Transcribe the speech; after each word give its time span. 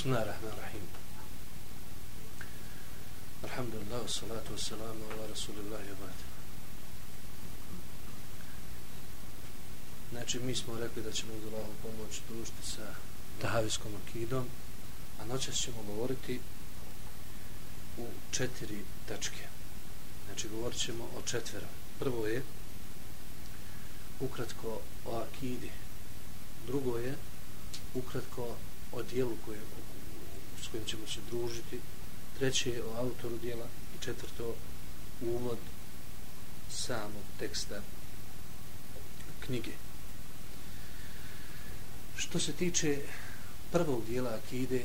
Bismillahirrahmanirrahim. 0.00 0.84
Alhamdulillah, 3.44 4.08
salatu 4.08 4.56
wassalamu 4.56 5.04
ala 5.12 5.28
rasulillahi 5.28 5.88
wa 5.92 5.96
ba'd. 6.00 6.18
Znači, 10.12 10.38
mi 10.38 10.54
smo 10.54 10.78
rekli 10.78 11.02
da 11.02 11.12
ćemo 11.12 11.32
uz 11.34 11.44
Allahom 11.44 11.74
pomoć 11.82 12.20
družiti 12.28 12.66
sa 12.66 12.94
tahavijskom 13.40 13.92
akidom, 14.06 14.46
a 15.20 15.24
noćas 15.24 15.56
ćemo 15.56 15.82
govoriti 15.82 16.40
u 17.98 18.06
četiri 18.30 18.84
tačke. 19.08 19.44
Znači, 20.26 20.48
govorit 20.48 20.78
ćemo 20.78 21.04
o 21.04 21.22
četvera. 21.22 21.68
Prvo 21.98 22.26
je 22.26 22.42
ukratko 24.20 24.80
o 25.04 25.16
akidi. 25.16 25.70
Drugo 26.66 26.98
je 26.98 27.14
ukratko 27.94 28.56
o 28.92 29.02
dijelu 29.02 29.36
koje, 29.44 29.60
s 30.62 30.68
kojim 30.70 30.86
ćemo 30.86 31.06
se 31.06 31.20
družiti. 31.30 31.80
Treće 32.38 32.70
je 32.70 32.84
o 32.84 32.94
autoru 32.96 33.38
dijela 33.38 33.66
i 33.66 34.04
četvrto 34.04 34.54
uvod 35.20 35.58
samog 36.70 37.22
teksta 37.38 37.82
knjige. 39.40 39.72
Što 42.16 42.38
se 42.38 42.52
tiče 42.52 42.98
prvog 43.72 44.04
dijela 44.06 44.38
akide, 44.44 44.82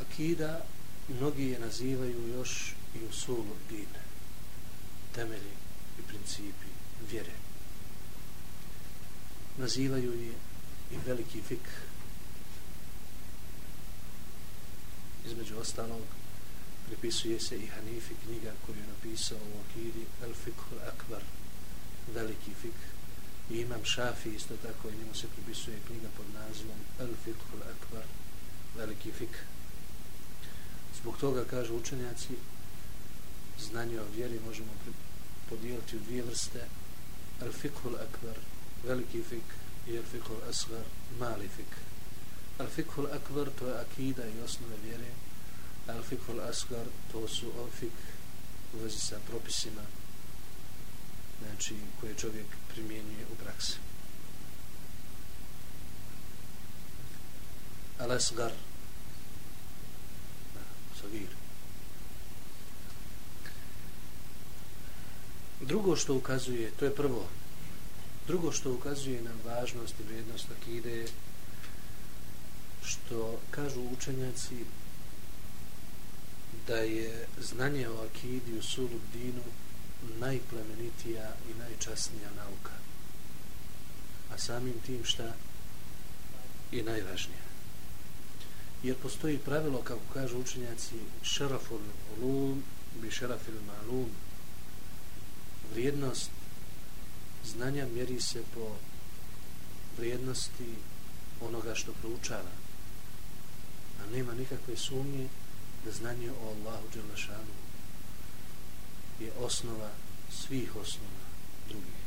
akida 0.00 0.64
mnogi 1.08 1.46
je 1.46 1.58
nazivaju 1.58 2.28
još 2.28 2.74
i 2.94 2.98
usulog 3.10 3.56
dine, 3.70 4.02
temelji 5.14 5.54
i 5.98 6.02
principi 6.02 6.66
vjere. 7.10 7.32
Nazivaju 9.58 10.12
je 10.22 10.32
i 10.92 10.96
veliki 11.06 11.42
fik. 11.42 11.68
Između 15.44 15.60
ostalog, 15.60 16.02
pripisuje 16.86 17.40
se 17.40 17.56
i 17.56 17.66
Hanifi 17.66 18.14
knjiga 18.24 18.52
koju 18.66 18.76
je 18.76 18.86
napisao 18.86 19.38
u 19.38 19.60
akidi 19.60 20.04
El 20.22 20.34
Fikhul 20.44 20.78
Akbar, 20.88 21.22
veliki 22.14 22.54
fik. 22.62 22.78
I 23.50 23.60
imam 23.60 23.84
Šafi 23.84 24.30
isto 24.30 24.56
tako 24.56 24.88
i 24.88 24.96
njemu 24.96 25.14
se 25.14 25.26
pripisuje 25.28 25.76
knjiga 25.86 26.08
pod 26.16 26.26
nazivom 26.34 26.78
El 27.00 27.12
Fikhul 27.24 27.60
Akbar, 27.72 28.04
veliki 28.76 29.12
fik. 29.12 29.36
Zbog 31.00 31.16
toga, 31.18 31.44
kažu 31.44 31.76
učenjaci, 31.76 32.34
znanje 33.60 34.00
o 34.00 34.06
vjeri 34.16 34.40
možemo 34.46 34.72
podijeliti 35.50 35.96
u 35.96 36.00
dvije 36.00 36.22
vrste. 36.22 36.64
El 37.40 37.52
Fikhul 37.52 37.96
Akbar, 37.96 38.36
veliki 38.84 39.22
fik, 39.22 39.48
i 39.88 39.96
El 39.96 40.04
Fikhul 40.12 40.48
Asgar, 40.48 40.84
mali 41.18 41.48
fik. 41.48 41.76
El 42.58 42.66
Fikhul 42.66 43.06
Akbar, 43.06 43.50
to 43.58 43.68
je 43.68 43.80
akida 43.80 44.26
i 44.26 44.40
osnove 44.44 44.76
vjere. 44.84 45.10
El 45.88 46.02
Fikhul 46.02 46.40
Asgar, 46.40 46.86
to 47.12 47.28
su 47.28 47.46
o 47.48 47.68
fik 47.80 47.92
u 48.74 48.78
vezi 48.78 48.98
sa 48.98 49.18
propisima 49.28 49.82
znači 51.40 51.74
koje 52.00 52.14
čovjek 52.14 52.46
primjenjuje 52.74 53.26
u 53.32 53.34
praksi. 53.44 53.76
Al-Asgar, 57.98 58.50
Sagir. 61.00 61.28
Drugo 65.60 65.96
što 65.96 66.14
ukazuje, 66.14 66.70
to 66.70 66.84
je 66.84 66.94
prvo, 66.94 67.28
drugo 68.26 68.52
što 68.52 68.72
ukazuje 68.72 69.22
na 69.22 69.30
važnost 69.44 69.94
i 70.00 70.02
vrijednost 70.02 70.46
akide 70.60 71.06
što 72.84 73.38
kažu 73.50 73.80
učenjaci 73.80 74.64
da 76.66 76.76
je 76.76 77.26
znanje 77.40 77.88
o 77.88 78.06
akidi 78.06 78.58
u 78.58 78.62
sulu 78.62 79.00
dinu 79.12 79.42
najplemenitija 80.20 81.32
i 81.50 81.58
najčasnija 81.58 82.30
nauka. 82.36 82.72
A 84.34 84.38
samim 84.38 84.80
tim 84.86 85.04
šta 85.04 85.34
je 86.72 86.82
najvažnija 86.82 87.44
jer 88.84 88.96
postoji 88.96 89.38
pravilo, 89.38 89.82
kako 89.82 90.00
kažu 90.14 90.38
učenjaci, 90.38 90.94
šaraful 91.22 91.78
ulum 92.20 92.62
bi 93.02 93.10
šarafil 93.10 93.54
malum. 93.66 94.10
Vrijednost 95.72 96.30
znanja 97.44 97.86
mjeri 97.86 98.20
se 98.20 98.42
po 98.54 98.76
vrijednosti 99.98 100.74
onoga 101.40 101.74
što 101.74 101.92
proučava. 101.92 102.50
A 104.00 104.10
nema 104.16 104.34
nikakve 104.34 104.76
sumnje 104.76 105.28
da 105.84 105.90
znanje 105.90 106.30
o 106.30 106.48
Allahu 106.48 106.86
Đelešanu 106.94 107.54
je 109.20 109.32
osnova 109.32 109.90
svih 110.30 110.76
osnova 110.76 111.24
drugih. 111.68 112.04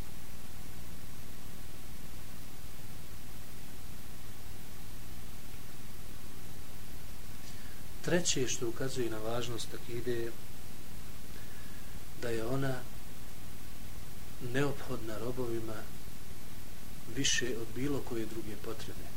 treće 8.08 8.48
što 8.48 8.70
ukazuje 8.70 9.10
na 9.10 9.18
važnost 9.18 9.68
akide 9.74 10.12
je 10.12 10.32
da 12.22 12.30
je 12.30 12.46
ona 12.46 12.76
neophodna 14.54 15.18
robovima 15.18 15.76
više 17.16 17.58
od 17.62 17.68
bilo 17.76 18.00
koje 18.00 18.26
druge 18.26 18.56
potrebe. 18.56 19.17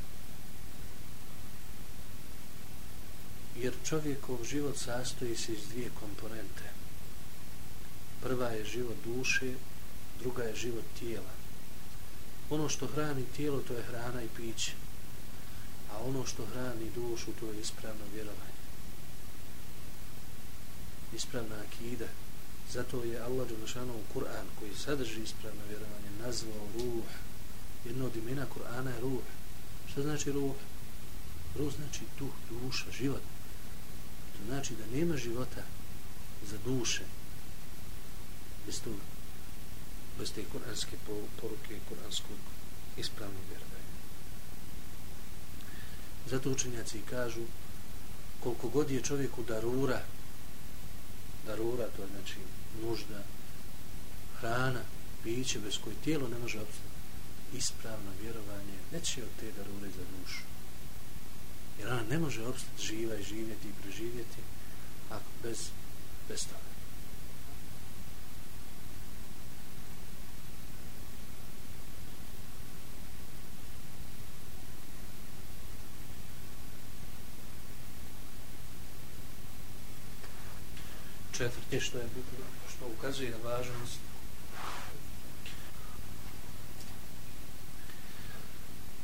Jer 3.56 3.74
čovjekov 3.84 4.44
život 4.44 4.76
sastoji 4.76 5.36
se 5.36 5.52
iz 5.52 5.68
dvije 5.68 5.90
komponente. 6.00 6.70
Prva 8.22 8.48
je 8.48 8.64
život 8.64 8.96
duše, 9.04 9.54
druga 10.20 10.42
je 10.42 10.56
život 10.56 10.84
tijela. 10.98 11.34
Ono 12.50 12.68
što 12.68 12.86
hrani 12.86 13.24
tijelo, 13.36 13.60
to 13.60 13.74
je 13.74 13.82
hrana 13.82 14.22
i 14.22 14.28
piće. 14.36 14.72
A 15.92 15.98
ono 15.98 16.26
što 16.26 16.46
hrani 16.46 16.90
dušu, 16.94 17.32
to 17.40 17.46
je 17.46 17.60
ispravno 17.60 18.04
vjerovanje 18.14 18.60
ispravna 21.16 21.56
akida. 21.66 22.06
Zato 22.72 23.04
je 23.04 23.20
Allah 23.20 23.48
Đelešanu 23.48 23.94
u 23.94 24.14
Kur'an 24.14 24.46
koji 24.58 24.74
sadrži 24.74 25.22
ispravno 25.22 25.62
vjerovanje 25.68 26.10
nazvao 26.22 26.66
ruh. 26.74 27.04
Jedno 27.84 28.06
od 28.06 28.16
imena 28.16 28.46
Kur'ana 28.54 28.90
je 28.94 29.00
ruh. 29.00 29.22
Što 29.90 30.02
znači 30.02 30.32
ruh? 30.32 30.54
Ruh 31.58 31.72
znači 31.74 32.00
duh, 32.18 32.34
duša, 32.50 32.90
život. 32.90 33.22
To 34.40 34.46
znači 34.46 34.74
da 34.74 34.96
nema 34.96 35.16
života 35.16 35.62
za 36.50 36.58
duše 36.64 37.02
bez 38.66 38.80
toga. 38.80 39.04
bez 40.18 40.32
te 40.32 40.44
kuranske 40.52 40.96
poruke 41.40 41.78
kuranskog 41.88 42.38
ispravnog 42.96 43.42
vjerovanja. 43.48 43.96
Zato 46.30 46.50
učenjaci 46.50 47.00
kažu 47.10 47.44
koliko 48.40 48.68
god 48.68 48.90
je 48.90 49.02
čovjeku 49.02 49.42
darura 49.42 50.02
darura, 51.46 51.86
to 51.96 52.02
je 52.02 52.08
znači 52.08 52.36
nužda, 52.82 53.22
hrana, 54.40 54.80
piće 55.22 55.58
bez 55.58 55.78
koje 55.84 55.96
tijelo 56.04 56.28
ne 56.28 56.38
može 56.38 56.60
obstati. 56.60 56.90
Ispravno 57.56 58.10
vjerovanje 58.22 58.78
neće 58.92 59.22
od 59.22 59.28
te 59.40 59.52
darure 59.52 59.90
za 59.90 60.04
dušu. 60.18 60.49
Jer 61.80 61.88
ona 61.92 62.02
ne 62.10 62.18
može 62.18 62.46
opstati 62.46 62.86
živa 62.86 63.14
i 63.14 63.22
živjeti 63.22 63.68
i 63.68 63.82
preživjeti 63.82 64.40
ako 65.10 65.30
bez, 65.42 65.68
bez 66.28 66.44
toga. 66.44 66.70
četvrti 81.40 81.80
što 81.80 81.98
je 81.98 82.04
bitno, 82.04 82.44
što 82.68 82.86
ukazuje 82.98 83.30
na 83.30 83.50
važnost 83.50 83.98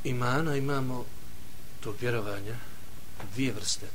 imana 0.04 0.56
imamo 0.56 1.04
to 1.86 1.94
vjerovanja 2.00 2.56
dvije 3.34 3.52
vrste 3.52 3.86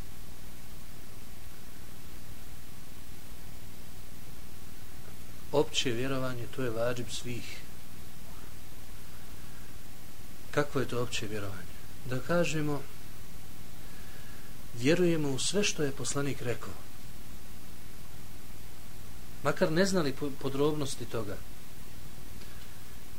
opće 5.51 5.91
vjerovanje 5.91 6.47
to 6.55 6.63
je 6.63 6.69
vađib 6.69 7.09
svih 7.09 7.57
kako 10.51 10.79
je 10.79 10.87
to 10.87 11.03
opće 11.03 11.27
vjerovanje 11.27 11.75
da 12.09 12.19
kažemo 12.19 12.81
vjerujemo 14.79 15.29
u 15.29 15.39
sve 15.39 15.63
što 15.63 15.83
je 15.83 15.91
poslanik 15.91 16.41
rekao 16.41 16.73
makar 19.43 19.71
ne 19.71 19.85
znali 19.85 20.15
podrobnosti 20.41 21.05
toga. 21.05 21.37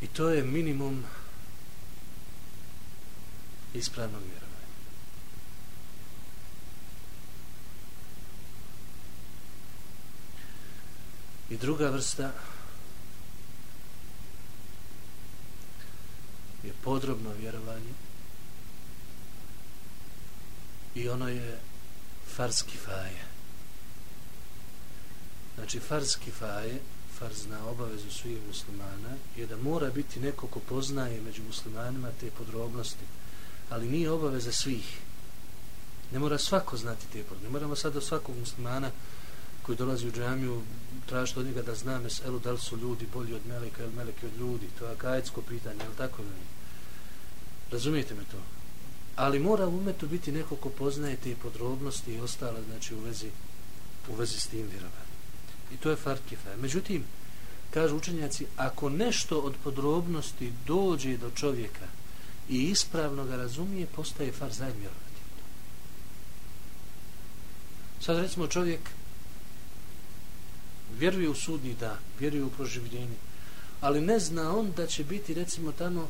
I 0.00 0.06
to 0.06 0.28
je 0.28 0.44
minimum 0.44 1.04
ispravnog 3.74 4.22
vjerovanja. 4.22 4.51
I 11.52 11.56
druga 11.56 11.88
vrsta 11.88 12.30
je 16.62 16.72
podrobno 16.84 17.30
vjerovanje 17.40 17.92
i 20.94 21.08
ono 21.08 21.28
je 21.28 21.60
farski 22.36 22.78
faje. 22.78 23.24
Znači, 25.54 25.80
farski 25.80 26.30
faje, 26.30 26.80
farz 27.18 27.46
na 27.46 27.66
obavezu 27.66 28.10
svih 28.10 28.38
muslimana, 28.48 29.16
je 29.36 29.46
da 29.46 29.56
mora 29.56 29.90
biti 29.90 30.20
neko 30.20 30.46
ko 30.46 30.60
poznaje 30.60 31.20
među 31.20 31.42
muslimanima 31.42 32.08
te 32.20 32.30
podrobnosti, 32.30 33.04
ali 33.70 33.88
nije 33.88 34.10
obaveza 34.10 34.52
svih. 34.52 34.98
Ne 36.12 36.18
mora 36.18 36.38
svako 36.38 36.76
znati 36.76 37.06
te 37.06 37.22
podrobnosti. 37.22 37.44
Ne 37.44 37.50
moramo 37.50 37.76
sad 37.76 37.92
do 37.92 38.00
svakog 38.00 38.36
muslimana 38.36 38.90
koji 39.62 39.78
dolazi 39.78 40.08
u 40.08 40.12
džamiju 40.12 40.62
tražiti 41.06 41.40
od 41.40 41.46
njega 41.46 41.62
da 41.62 41.74
zna 41.74 41.98
meselu 41.98 42.38
da 42.38 42.52
li 42.52 42.58
su 42.58 42.76
ljudi 42.76 43.06
bolji 43.14 43.34
od 43.34 43.46
meleka 43.46 43.82
ili 43.82 43.92
meleki 43.92 44.26
od 44.26 44.36
ljudi. 44.38 44.66
To 44.78 44.86
je 44.86 44.92
akajetsko 44.92 45.42
pitanje, 45.42 45.82
je 45.82 45.88
li 45.88 45.96
tako? 45.96 46.22
Razumijete 47.70 48.14
me 48.14 48.24
to? 48.24 48.38
Ali 49.16 49.38
mora 49.38 49.66
u 49.66 49.78
umetu 49.78 50.06
biti 50.06 50.32
neko 50.32 50.56
ko 50.56 50.68
poznaje 50.68 51.16
te 51.16 51.34
podrobnosti 51.42 52.14
i 52.14 52.20
ostale, 52.20 52.62
znači 52.62 52.94
u 52.94 53.00
vezi, 53.00 53.30
u 54.08 54.14
vezi 54.14 54.40
s 54.40 54.46
tim 54.46 54.66
vjerovanjem. 54.66 55.12
I 55.74 55.76
to 55.76 55.90
je 55.90 55.96
farkifa. 55.96 56.56
Međutim, 56.60 57.04
kažu 57.70 57.96
učenjaci, 57.96 58.46
ako 58.56 58.88
nešto 58.88 59.38
od 59.38 59.54
podrobnosti 59.64 60.52
dođe 60.66 61.16
do 61.16 61.30
čovjeka 61.30 61.86
i 62.48 62.62
ispravno 62.62 63.24
ga 63.24 63.36
razumije, 63.36 63.86
postaje 63.86 64.32
far 64.32 64.52
zajedno 64.52 64.80
vjerovati. 64.80 65.20
Sad 68.00 68.18
recimo 68.18 68.46
čovjek 68.46 68.80
vjeruje 70.98 71.28
u 71.28 71.34
sudnji 71.34 71.74
dan, 71.80 71.98
vjeruje 72.20 72.44
u 72.44 72.50
proživljenje, 72.50 73.16
ali 73.80 74.00
ne 74.00 74.18
zna 74.18 74.56
on 74.56 74.72
da 74.72 74.86
će 74.86 75.04
biti 75.04 75.34
recimo 75.34 75.72
tamo 75.72 76.08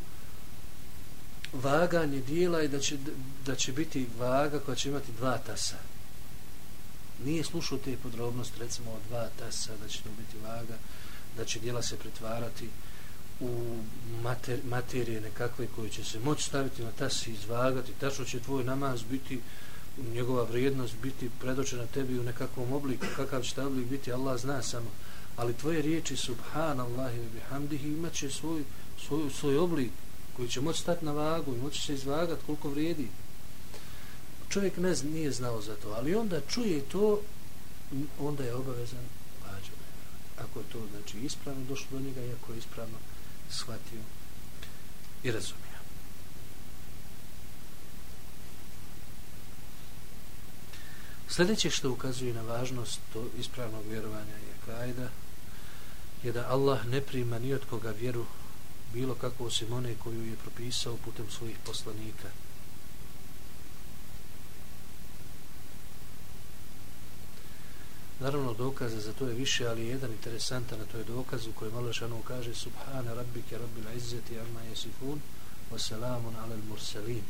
vaganje 1.53 2.21
dijela 2.21 2.63
i 2.63 2.69
da 2.69 2.81
će, 2.81 2.97
da 3.47 3.55
će 3.55 3.73
biti 3.73 4.07
vaga 4.19 4.59
koja 4.59 4.75
će 4.75 4.89
imati 4.89 5.13
dva 5.13 5.39
tasa. 5.39 5.77
Nije 7.25 7.45
slušao 7.45 7.79
te 7.79 7.97
podrobnosti, 8.03 8.59
recimo 8.61 8.91
o 8.91 8.99
dva 9.09 9.29
tasa, 9.39 9.73
da 9.83 9.89
će 9.89 10.03
to 10.03 10.09
biti 10.19 10.45
vaga, 10.45 10.77
da 11.37 11.45
će 11.45 11.61
dijela 11.61 11.83
se 11.83 11.97
pretvarati 11.97 12.69
u 13.41 13.77
mater, 14.23 14.61
materije 14.65 15.21
nekakve 15.21 15.67
koje 15.77 15.91
će 15.91 16.05
se 16.05 16.19
moći 16.21 16.45
staviti 16.45 16.83
na 16.83 16.91
tas 16.91 17.27
i 17.27 17.33
izvagati, 17.33 17.93
tačno 18.01 18.25
će 18.25 18.41
tvoj 18.41 18.65
namaz 18.65 19.03
biti 19.11 19.41
njegova 20.15 20.43
vrijednost 20.43 20.95
biti 21.03 21.31
predočena 21.41 21.87
tebi 21.87 22.19
u 22.19 22.23
nekakvom 22.23 22.73
obliku, 22.73 23.07
kakav 23.17 23.43
će 23.43 23.55
ta 23.55 23.67
oblik 23.67 23.87
biti, 23.87 24.13
Allah 24.13 24.41
zna 24.41 24.63
samo. 24.63 24.91
Ali 25.37 25.55
tvoje 25.55 25.83
riječi, 25.83 26.17
subhanallahi 26.17 27.19
wa 27.19 27.29
bihamdihi, 27.33 27.89
imat 27.89 28.13
će 28.13 28.31
svoj, 28.31 28.65
svoj, 29.07 29.31
svoj 29.31 29.59
oblik 29.59 29.91
koji 30.37 30.49
će 30.49 30.61
moći 30.61 30.81
stati 30.81 31.05
na 31.05 31.13
vagu 31.13 31.55
i 31.55 31.61
moći 31.63 31.83
se 31.83 31.95
izvagati 31.95 32.43
koliko 32.47 32.69
vrijedi. 32.69 33.09
Čovjek 34.49 34.77
ne 34.77 34.95
zna, 34.95 35.11
nije 35.11 35.33
znao 35.33 35.63
za 35.63 35.75
to, 35.75 35.89
ali 35.89 36.15
onda 36.15 36.41
čuje 36.49 36.81
to, 36.81 37.21
onda 38.21 38.45
je 38.45 38.55
obavezan 38.55 39.05
vađan. 39.45 39.79
Ako 40.39 40.59
je 40.59 40.65
to 40.73 40.79
znači, 40.91 41.19
ispravno 41.19 41.65
došlo 41.69 41.99
do 41.99 42.05
njega 42.05 42.21
i 42.21 42.33
ako 42.33 42.53
je 42.53 42.59
ispravno 42.59 42.99
shvatio 43.51 44.01
i 45.23 45.31
razumio. 45.31 45.72
Sljedeće 51.35 51.71
što 51.71 51.91
ukazuje 51.91 52.35
na 52.35 52.43
važnost 52.43 53.01
to 53.13 53.25
ispravnog 53.39 53.87
vjerovanja 53.89 54.35
je 54.35 54.55
kajda 54.67 55.09
je 56.23 56.33
da 56.33 56.49
Allah 56.49 56.87
ne 56.87 57.01
prima 57.01 57.39
ni 57.39 57.55
od 57.55 57.65
koga 57.71 57.91
vjeru 57.91 58.27
bilo 58.93 59.15
kako 59.15 59.45
osim 59.45 59.73
one 59.73 59.95
koju 59.95 60.27
je 60.27 60.37
propisao 60.37 60.97
putem 60.97 61.31
svojih 61.31 61.57
poslanika. 61.67 62.29
Naravno 68.21 68.55
dokaza 68.55 69.01
za 69.01 69.13
to 69.13 69.27
je 69.27 69.35
više, 69.35 69.67
ali 69.67 69.87
jedan 69.87 70.13
interesantan 70.13 70.81
a 70.81 70.85
to 70.85 70.99
je 70.99 71.05
dokaz 71.05 71.47
u 71.47 71.53
kojem 71.53 71.77
Allah 71.77 71.95
šanu 71.95 72.23
kaže 72.29 72.55
Subhana 72.55 73.15
rabbike 73.15 73.59
rabbil 73.59 73.97
izzeti 73.97 74.39
amma 74.39 74.61
jesifun 74.61 75.21
wa 75.73 75.79
salamun 75.79 76.37
alal 76.37 76.63
mursalin 76.69 77.25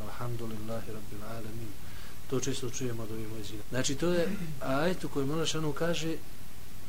alhamdulillahi 0.00 0.92
rabbil 0.92 1.24
alamin 1.24 1.87
to 2.30 2.40
često 2.40 2.70
čujemo 2.70 3.02
od 3.02 3.10
ovih 3.10 3.28
mojzina. 3.28 3.62
Znači 3.70 3.94
to 3.94 4.12
je 4.12 4.28
ajet 4.60 5.04
u 5.04 5.08
kojem 5.08 5.30
Allah 5.30 5.48
šanu 5.48 5.72
kaže 5.72 6.16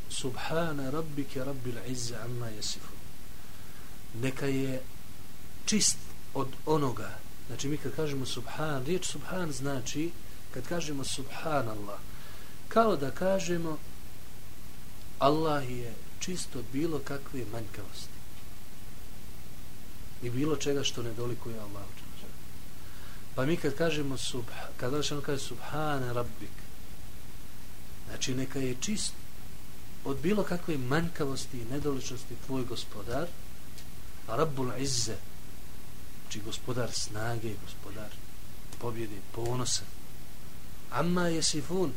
Subhana 0.09 0.89
rabbike 0.89 1.43
rabbil 1.43 1.75
izze 1.87 2.15
amma 2.15 2.47
jesifu. 2.47 2.99
neka 4.13 4.45
je 4.45 4.81
čist 5.65 5.97
od 6.33 6.47
onoga 6.65 7.17
znači 7.47 7.67
mi 7.67 7.77
kad 7.77 7.95
kažemo 7.95 8.25
subhan 8.25 8.85
riječ 8.85 9.07
subhan 9.07 9.51
znači 9.51 10.11
kad 10.53 10.67
kažemo 10.67 11.03
subhanallah 11.03 11.99
kao 12.67 12.95
da 12.95 13.11
kažemo 13.11 13.77
Allah 15.19 15.69
je 15.69 15.93
čisto 16.19 16.63
bilo 16.73 16.99
kakve 16.99 17.45
manjkavosti 17.51 18.19
i 20.21 20.29
bilo 20.29 20.55
čega 20.55 20.83
što 20.83 21.03
ne 21.03 21.13
dolikuje 21.13 21.59
Allah 21.59 21.83
pa 23.39 23.45
mi 23.45 23.57
kad 23.57 23.75
kažemo 23.75 24.17
subha, 24.17 24.67
kad 24.77 24.93
Allah 24.93 25.23
kaže 25.25 25.43
subhan 25.43 26.13
rabbik 26.13 26.57
znači 28.07 28.35
neka 28.35 28.59
je 28.59 28.75
čist 28.81 29.13
od 30.05 30.17
bilo 30.17 30.43
kakve 30.43 30.77
manjkavosti 30.77 31.57
i 31.57 31.65
nedoličnosti 31.71 32.35
tvoj 32.45 32.65
gospodar 32.65 33.27
Rabbul 34.27 34.71
Izze 34.77 35.15
znači 36.21 36.39
gospodar 36.45 36.91
snage 36.91 37.53
gospodar 37.65 38.11
pobjede, 38.79 39.15
ponosa. 39.31 39.83
Amma 40.91 41.27
je 41.27 41.43
sifun 41.43 41.91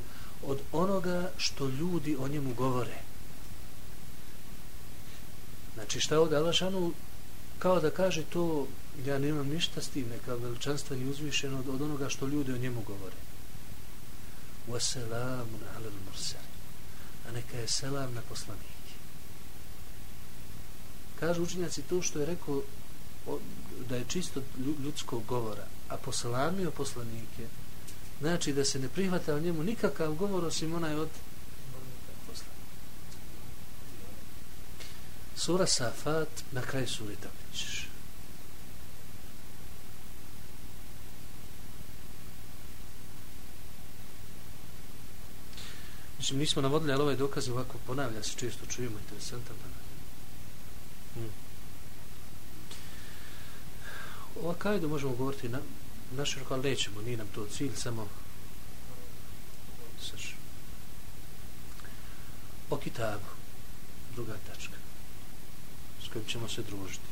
od 0.47 0.61
onoga 0.73 1.31
što 1.37 1.69
ljudi 1.69 2.17
o 2.21 2.29
njemu 2.29 2.55
govore. 2.55 2.99
Znači 5.75 6.01
šta 6.01 6.15
je 6.15 6.19
ovdje 6.19 6.39
Alašanu 6.39 6.93
kao 7.59 7.81
da 7.81 7.91
kaže 7.91 8.23
to 8.23 8.67
ja 9.07 9.19
nemam 9.19 9.49
ništa 9.49 9.83
s 9.83 9.89
tim 9.89 10.09
neka 10.09 10.35
veličanstven 10.35 11.03
i 11.03 11.11
uzvišen 11.11 11.55
od, 11.55 11.69
od 11.69 11.83
onoga 11.83 12.09
što 12.09 12.27
ljudi 12.27 12.53
o 12.53 12.59
njemu 12.59 12.83
govore. 12.83 13.17
Wasalamun 14.69 15.63
ala 15.77 15.87
al 15.87 16.23
a 17.29 17.33
neka 17.33 17.57
je 17.57 17.69
selam 17.69 18.15
na 18.15 18.21
poslanike. 18.29 18.93
Kažu 21.21 21.43
učinjaci 21.43 21.83
to 21.83 22.03
što 22.03 22.21
je 22.21 22.27
rekao 22.27 22.63
da 23.89 23.97
je 23.97 24.05
čisto 24.09 24.43
ljudskog 24.85 25.25
govora, 25.27 25.67
a 25.89 25.97
poselamio 25.97 26.71
poslanike, 26.71 27.47
znači 28.21 28.53
da 28.53 28.65
se 28.65 28.79
ne 28.79 28.89
prihvata 28.89 29.35
o 29.35 29.41
njemu 29.41 29.63
nikakav 29.63 30.15
govor 30.15 30.45
osim 30.45 30.75
onaj 30.75 30.95
od 30.95 31.09
Sura 35.37 35.67
Safat 35.67 36.29
na 36.53 36.63
kraju 36.63 36.89
suri 36.89 37.17
Znači, 46.23 46.35
Mislim, 46.35 46.41
nismo 46.41 46.63
navodili, 46.63 46.93
ali 46.93 47.03
ovaj 47.03 47.17
dokaz 47.17 47.49
ovako 47.49 47.79
ponavlja 47.87 48.23
se, 48.23 48.31
često 48.37 48.67
čujemo, 48.67 48.99
interesantan 48.99 49.57
danas. 49.63 49.87
Hmm. 51.15 51.31
Ova 54.43 54.55
kajdu 54.55 54.89
možemo 54.89 55.15
govoriti 55.15 55.49
na 55.49 55.59
naširoko, 56.17 56.55
ali 56.55 56.71
nećemo, 56.71 57.01
nije 57.01 57.17
nam 57.17 57.27
to 57.35 57.47
cilj, 57.47 57.75
samo 57.75 58.09
saš. 60.01 60.37
O 62.71 62.77
kitabu, 62.77 63.27
druga 64.15 64.35
tačka, 64.47 64.77
s 66.05 66.13
kojim 66.13 66.29
ćemo 66.29 66.49
se 66.49 66.63
družiti. 66.63 67.09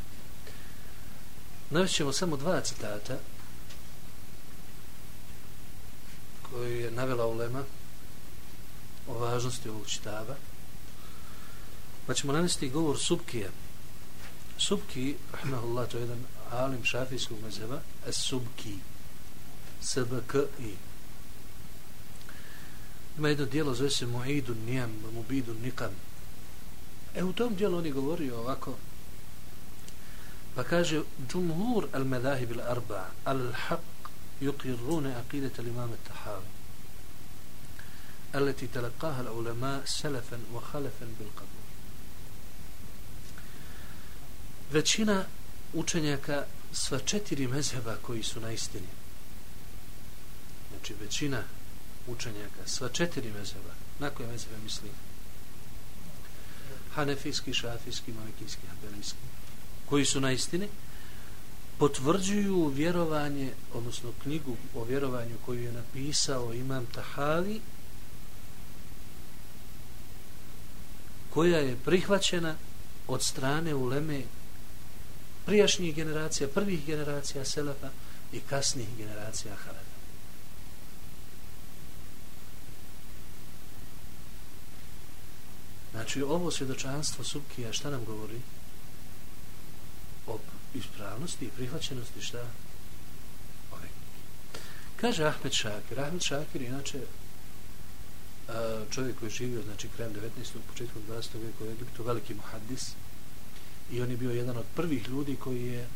Navest 1.70 1.94
ćemo 1.94 2.12
samo 2.12 2.36
dva 2.36 2.60
citata 2.60 3.18
koji 6.50 6.80
je 6.80 6.90
navela 6.90 7.26
ulema 7.26 7.64
o 9.09 9.19
važnosti 9.19 9.69
ovog 9.69 9.87
čitaba. 9.87 10.37
Pa 12.07 12.14
ćemo 12.14 12.33
nanesti 12.33 12.69
govor 12.69 12.99
Subkije, 12.99 13.50
Subki, 14.59 15.14
rahmahullah, 15.33 15.88
to 15.88 15.97
je 15.97 16.00
jedan 16.00 16.25
alim 16.50 16.85
šafijskog 16.85 17.38
mezeva, 17.42 17.80
es 18.07 18.16
Subki, 18.16 18.78
S-B-K-I. 19.83 20.75
Ima 23.19 23.28
jedno 23.28 23.45
dijelo, 23.45 23.75
zove 23.75 23.90
se 23.90 24.07
Mu'idu 24.07 24.54
Nijam, 24.66 24.90
Mubidun 25.14 25.57
Nikam. 25.62 25.90
E, 27.14 27.25
u 27.25 27.33
tom 27.33 27.54
dijelu 27.54 27.78
oni 27.78 27.90
govori 27.90 28.30
ovako, 28.30 28.76
pa 30.54 30.64
kaže, 30.64 31.02
Džumhur 31.28 31.87
al-medahib 31.92 32.52
al-arba, 32.52 33.07
al-haq, 33.25 33.80
yuqirrune 34.40 35.14
aqidat 35.14 35.59
al-imam 35.59 35.90
al-tahavi. 35.90 36.59
التي 38.35 38.67
تلقاها 38.67 39.21
العلماء 39.21 39.85
سلفا 39.85 40.39
وخلفا 40.53 41.07
بالقبول 41.19 41.65
većina 44.71 45.25
učenjaka 45.74 46.45
sva 46.74 47.00
četiri 47.00 47.47
mezheba 47.47 47.95
koji 48.01 48.24
su 48.24 48.39
na 48.39 48.51
istini 48.51 48.88
znači 50.69 50.93
većina 51.01 51.43
učenjaka 52.07 52.62
sva 52.65 52.89
četiri 52.89 53.31
mezheba 53.31 53.74
na 54.00 54.09
koje 54.09 54.27
mezhebe 54.29 54.57
misli 54.63 54.89
hanefijski, 56.95 57.53
šafijski, 57.53 58.13
malikijski, 58.13 58.67
habelijski 58.67 59.17
koji 59.85 60.05
su 60.05 60.19
na 60.19 60.31
istini 60.31 60.67
potvrđuju 61.77 62.67
vjerovanje 62.67 63.53
odnosno 63.74 64.12
knjigu 64.24 64.57
o 64.75 64.83
vjerovanju 64.83 65.38
koju 65.45 65.63
je 65.63 65.71
napisao 65.71 66.53
imam 66.53 66.85
Tahavi 66.85 67.62
koja 71.30 71.58
je 71.58 71.76
prihvaćena 71.84 72.54
od 73.08 73.22
strane 73.22 73.75
uleme 73.75 74.22
prijašnjih 75.46 75.94
generacija, 75.94 76.49
prvih 76.49 76.87
generacija 76.87 77.44
Selefa 77.44 77.90
i 78.32 78.40
kasnijih 78.40 78.96
generacija 78.96 79.54
Halefa. 79.54 79.90
Znači, 85.90 86.22
ovo 86.22 86.50
svjedočanstvo 86.50 87.25
Subkija 87.25 87.72
šta 87.72 87.90
nam 87.90 88.04
govori? 88.04 88.40
O 90.26 90.38
ispravnosti 90.75 91.44
i 91.44 91.50
prihvaćenosti 91.50 92.22
šta? 92.22 92.46
Ove. 93.72 93.88
Kaže 94.96 95.25
Ahmed 95.25 95.52
Šakir. 95.52 96.00
Ahmed 96.00 96.22
Šakir 96.22 96.62
inače 96.62 97.00
čovjek 98.89 99.19
koji 99.19 99.27
je 99.27 99.31
živio 99.31 99.62
znači 99.62 99.88
krajem 99.95 100.13
19. 100.13 100.57
početku 100.69 101.00
20. 101.09 101.27
vijeka 101.41 101.63
u 101.63 101.71
Egiptu, 101.71 102.03
veliki 102.03 102.33
muhaddis 102.33 102.91
i 103.91 104.01
on 104.01 104.12
je 104.12 104.17
bio 104.17 104.31
jedan 104.31 104.57
od 104.57 104.65
prvih 104.75 105.07
ljudi 105.07 105.35
koji 105.35 105.63
je 105.63 105.88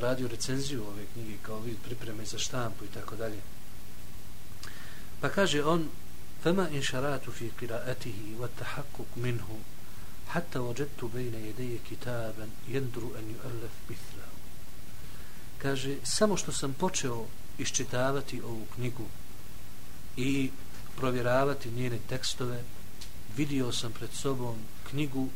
radio 0.00 0.28
recenziju 0.28 0.86
ove 0.86 1.04
knjige 1.12 1.36
kao 1.42 1.60
vid 1.60 1.76
pripreme 1.84 2.24
za 2.24 2.38
štampu 2.38 2.84
i 2.84 2.88
tako 2.88 3.16
dalje. 3.16 3.40
Pa 5.20 5.28
kaže 5.28 5.64
on 5.64 5.88
فما 6.44 6.68
إن 6.68 6.82
شرعت 6.82 7.30
في 7.30 7.50
قراءته 7.60 8.18
والتحقق 8.38 9.06
منه 9.16 9.58
حتى 10.28 10.58
وجدت 10.58 11.04
بين 11.14 11.34
يدي 11.34 11.78
كتابا 11.90 12.48
يندر 12.68 13.02
أن 13.18 13.34
يؤلف 13.34 13.72
مثله 13.90 14.24
kaže 15.62 15.96
samo 16.04 16.36
što 16.36 16.52
sam 16.52 16.72
počeo 16.72 17.26
iščitavati 17.58 18.42
ovu 18.42 18.66
knjigu 18.74 19.04
i 20.16 20.50
provjeravati 20.99 21.71
njene 21.71 21.99
tekstove 22.09 22.63
vidio 23.37 23.71
sam 23.71 23.91
pred 23.91 24.09
sobom 24.13 24.55
knjigu 24.89 25.29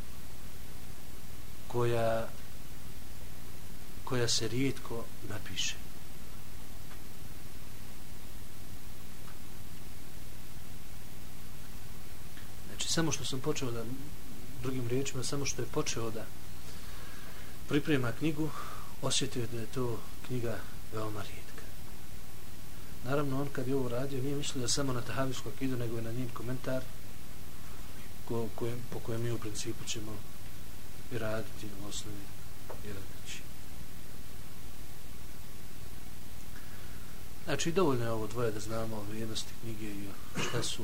koja 1.67 2.27
koja 4.03 4.27
se 4.27 4.47
rijetko 4.47 5.05
napiše. 5.29 5.75
Znači 12.67 12.87
samo 12.87 13.11
što 13.11 13.25
sam 13.25 13.39
počeo 13.39 13.71
da 13.71 13.83
drugim 14.61 14.87
riječima 14.87 15.23
samo 15.23 15.45
što 15.45 15.61
je 15.61 15.67
počeo 15.67 16.11
da 16.11 16.25
priprema 17.69 18.11
knjigu 18.11 18.49
osjetio 19.01 19.47
da 19.47 19.59
je 19.59 19.65
to 19.65 19.99
knjiga 20.27 20.59
veoma 20.93 21.21
rijetka. 21.21 21.42
Naravno, 23.03 23.41
on 23.41 23.49
kad 23.51 23.67
je 23.67 23.75
ovo 23.75 23.89
radio, 23.89 24.21
nije 24.21 24.35
mislio 24.35 24.67
samo 24.67 24.93
na 24.93 25.01
tahavijsku 25.01 25.49
akidu, 25.49 25.77
nego 25.77 25.95
je 25.95 26.01
na 26.01 26.11
njen 26.11 26.29
komentar 26.29 26.83
ko, 28.25 28.47
kojem, 28.55 28.79
po 28.89 28.99
kojem 28.99 29.21
mi 29.21 29.31
u 29.31 29.37
principu 29.37 29.85
ćemo 29.85 30.11
i 31.11 31.17
raditi 31.17 31.67
u 31.81 31.87
osnovi 31.87 32.23
i 32.83 32.87
raditi. 32.87 33.13
Znači, 37.45 37.71
dovoljno 37.71 38.05
je 38.05 38.11
ovo 38.11 38.27
dvoje 38.27 38.51
da 38.51 38.59
znamo 38.59 38.95
o 38.95 39.03
vrijednosti 39.03 39.53
knjige 39.61 39.85
i 39.85 40.07
šta 40.49 40.63
su 40.63 40.83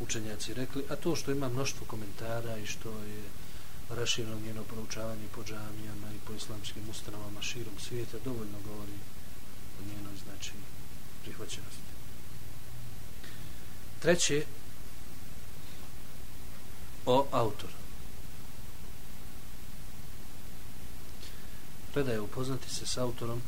učenjaci 0.00 0.54
rekli, 0.54 0.84
a 0.90 0.96
to 0.96 1.16
što 1.16 1.30
ima 1.30 1.48
mnoštvo 1.48 1.86
komentara 1.86 2.56
i 2.56 2.66
što 2.66 2.90
je 2.90 3.22
raširno 3.90 4.40
njeno 4.40 4.62
proučavanje 4.62 5.28
po 5.34 5.44
džamijama 5.44 6.08
i 6.12 6.26
po 6.26 6.32
islamskim 6.32 6.82
ustanovama 6.90 7.42
širom 7.42 7.78
svijeta, 7.78 8.18
dovoljno 8.24 8.58
govori 8.68 8.98
o 9.80 9.84
njenoj 9.88 10.16
značini 10.24 10.62
prihvaćenosti. 11.26 11.86
Treće, 13.98 14.44
o 17.06 17.26
autoru. 17.30 17.72
Predaje 21.92 22.20
upoznati 22.20 22.70
se 22.70 22.86
s 22.86 22.98
autorom, 22.98 23.42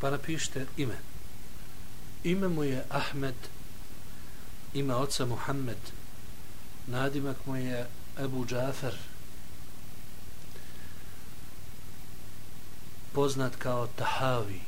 pa 0.00 0.10
napišite 0.10 0.66
ime. 0.76 0.98
Ime 2.24 2.48
mu 2.48 2.64
je 2.64 2.84
Ahmed, 2.90 3.34
ima 4.74 4.96
oca 4.96 5.26
Muhammed, 5.26 5.78
nadimak 6.86 7.36
mu 7.46 7.56
je 7.56 7.86
Ebu 8.18 8.46
Džafer, 8.46 8.94
poznat 13.12 13.56
kao 13.56 13.86
Tahavi. 13.86 14.67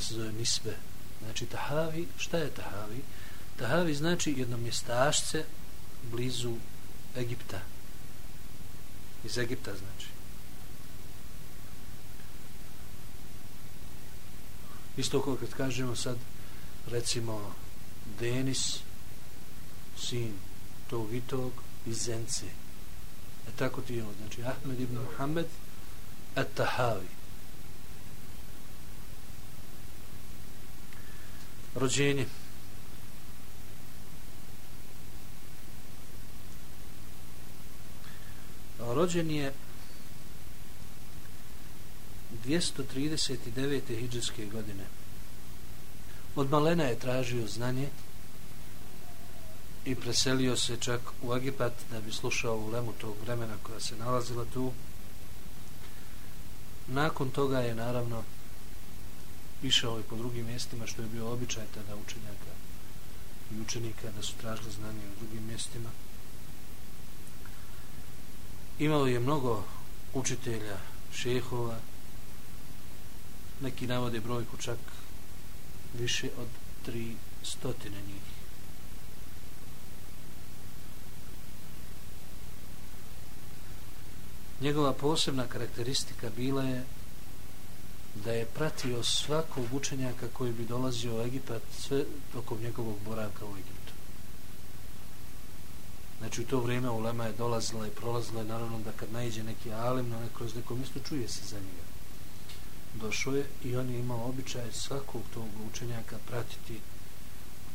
Se 0.00 0.14
zove 0.14 0.32
nisbe. 0.32 0.76
Znači 1.22 1.46
Tahavi, 1.46 2.08
šta 2.18 2.38
je 2.38 2.50
Tahavi? 2.50 3.02
Tahavi 3.56 3.94
znači 3.94 4.34
jedno 4.38 4.56
mjestašce 4.56 5.44
blizu 6.10 6.56
Egipta. 7.16 7.60
Iz 9.24 9.38
Egipta 9.38 9.70
znači. 9.70 10.06
Isto 14.96 15.22
kao 15.22 15.36
kad 15.36 15.54
kažemo 15.54 15.96
sad 15.96 16.16
recimo 16.86 17.54
Denis 18.20 18.78
sin 19.98 20.32
tog 20.90 21.14
i 21.14 21.20
tog 21.20 21.52
iz 21.86 21.96
Zence. 21.96 22.46
E 23.48 23.50
tako 23.56 23.80
ti 23.80 23.94
je 23.94 24.02
ono. 24.02 24.12
Znači 24.18 24.42
Ahmed 24.42 24.80
ibn 24.80 24.98
Muhammed 24.98 25.46
at 26.34 26.46
Tahavi 26.54 27.08
rođenje. 31.74 32.26
Rođen 38.78 39.30
je 39.30 39.52
239. 42.44 43.98
hijđarske 43.98 44.46
godine. 44.46 44.84
Od 46.36 46.50
malena 46.50 46.84
je 46.84 46.98
tražio 46.98 47.46
znanje 47.46 47.88
i 49.84 49.94
preselio 49.94 50.56
se 50.56 50.76
čak 50.76 51.00
u 51.22 51.34
Egipat 51.34 51.72
da 51.90 52.00
bi 52.00 52.12
slušao 52.12 52.56
u 52.56 52.70
lemu 52.70 52.92
tog 52.92 53.14
vremena 53.24 53.54
koja 53.62 53.80
se 53.80 53.96
nalazila 53.96 54.44
tu. 54.54 54.72
Nakon 56.86 57.30
toga 57.30 57.58
je 57.58 57.74
naravno 57.74 58.22
išao 59.62 59.88
je 59.88 59.90
ovaj 59.90 60.02
po 60.02 60.16
drugim 60.16 60.46
mjestima 60.46 60.86
što 60.86 61.02
je 61.02 61.08
bio 61.08 61.32
običaj 61.32 61.64
tada 61.74 61.96
učenjaka 61.96 62.52
i 63.52 63.60
učenika 63.60 64.10
da 64.16 64.22
su 64.22 64.34
tražili 64.40 64.72
znanje 64.72 65.00
u 65.08 65.18
drugim 65.18 65.46
mjestima. 65.46 65.90
Imao 68.78 69.06
je 69.06 69.20
mnogo 69.20 69.64
učitelja 70.14 70.76
šehova. 71.14 71.78
Neki 73.60 73.86
navode 73.86 74.20
brojku 74.20 74.56
čak 74.56 74.78
više 75.98 76.28
od 76.38 76.48
tri 76.84 77.16
stotine 77.42 78.02
njih. 78.02 78.22
Njegova 84.60 84.92
posebna 84.92 85.46
karakteristika 85.46 86.30
bila 86.36 86.62
je 86.62 86.84
da 88.14 88.32
je 88.32 88.46
pratio 88.46 89.02
svakog 89.02 89.64
učenjaka 89.72 90.28
koji 90.32 90.52
bi 90.52 90.64
dolazio 90.64 91.16
u 91.16 91.20
Egipat 91.20 91.62
sve 91.78 92.04
tokom 92.32 92.58
njegovog 92.60 92.96
boravka 93.04 93.46
u 93.46 93.56
Egiptu. 93.56 93.92
Znači 96.18 96.40
u 96.40 96.46
to 96.46 96.60
vrijeme 96.60 96.90
ulema 96.90 97.24
je 97.24 97.32
dolazila 97.32 97.86
i 97.86 97.90
prolazila 97.90 98.42
i 98.42 98.46
naravno 98.46 98.78
da 98.78 98.92
kad 98.92 99.12
najđe 99.12 99.42
neki 99.42 99.72
alim 99.72 100.08
na 100.08 100.18
kroz 100.36 100.54
neko 100.54 100.74
mjesto 100.74 101.00
čuje 101.08 101.28
se 101.28 101.40
za 101.44 101.56
njega. 101.56 101.90
Došao 102.94 103.34
je 103.34 103.46
i 103.64 103.76
on 103.76 103.90
je 103.90 104.00
imao 104.00 104.28
običaj 104.28 104.72
svakog 104.72 105.22
tog 105.34 105.46
učenjaka 105.70 106.16
pratiti 106.26 106.80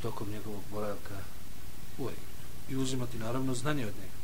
tokom 0.01 0.29
njegovog 0.29 0.63
boravka 0.71 1.15
u 1.97 2.03
Egiptu. 2.03 2.35
I 2.69 2.75
uzimati 2.75 3.17
naravno 3.17 3.53
znanje 3.53 3.85
od 3.85 3.93
njega. 3.95 4.15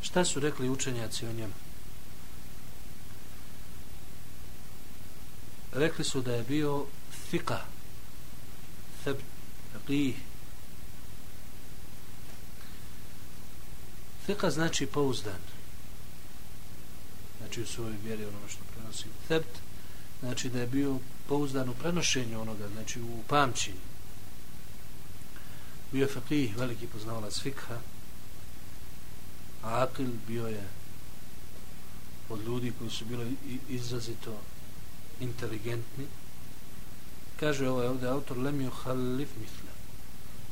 Šta 0.00 0.24
su 0.24 0.40
rekli 0.40 0.70
učenjaci 0.70 1.26
o 1.26 1.32
njemu? 1.32 1.54
Rekli 5.78 6.04
su 6.04 6.22
da 6.22 6.34
je 6.34 6.42
bio 6.42 6.86
fika 7.30 7.60
thebt 9.04 9.22
faqih. 9.88 10.14
Fika 14.26 14.50
znači 14.50 14.86
pouzdan. 14.86 15.40
Znači 17.38 17.62
u 17.62 17.66
svojoj 17.66 17.96
vjeri 18.04 18.24
ono 18.24 18.48
što 18.48 18.64
prenosi. 18.74 19.04
Thebt 19.26 19.58
znači 20.20 20.48
da 20.48 20.60
je 20.60 20.66
bio 20.66 20.98
pouzdan 21.28 21.68
u 21.68 21.74
prenošenju 21.74 22.40
onoga 22.40 22.68
znači 22.68 23.00
u 23.00 23.22
pamćenju. 23.28 23.88
Bio 25.92 26.02
je 26.02 26.14
faqih 26.14 26.56
veliki 26.56 26.86
poznavalac 26.86 27.40
fikha 27.40 27.78
a 29.62 29.82
Akil 29.82 30.10
bio 30.26 30.46
je 30.46 30.68
od 32.28 32.44
ljudi 32.44 32.72
koji 32.78 32.90
su 32.90 33.04
bili 33.04 33.36
izrazito 33.68 34.40
inteligentni. 35.20 36.06
Kaže 37.40 37.68
ovaj 37.68 37.86
ovdje 37.86 38.08
autor 38.08 38.38
lemio 38.38 38.70
halif 38.70 39.28
Mifle. 39.40 39.70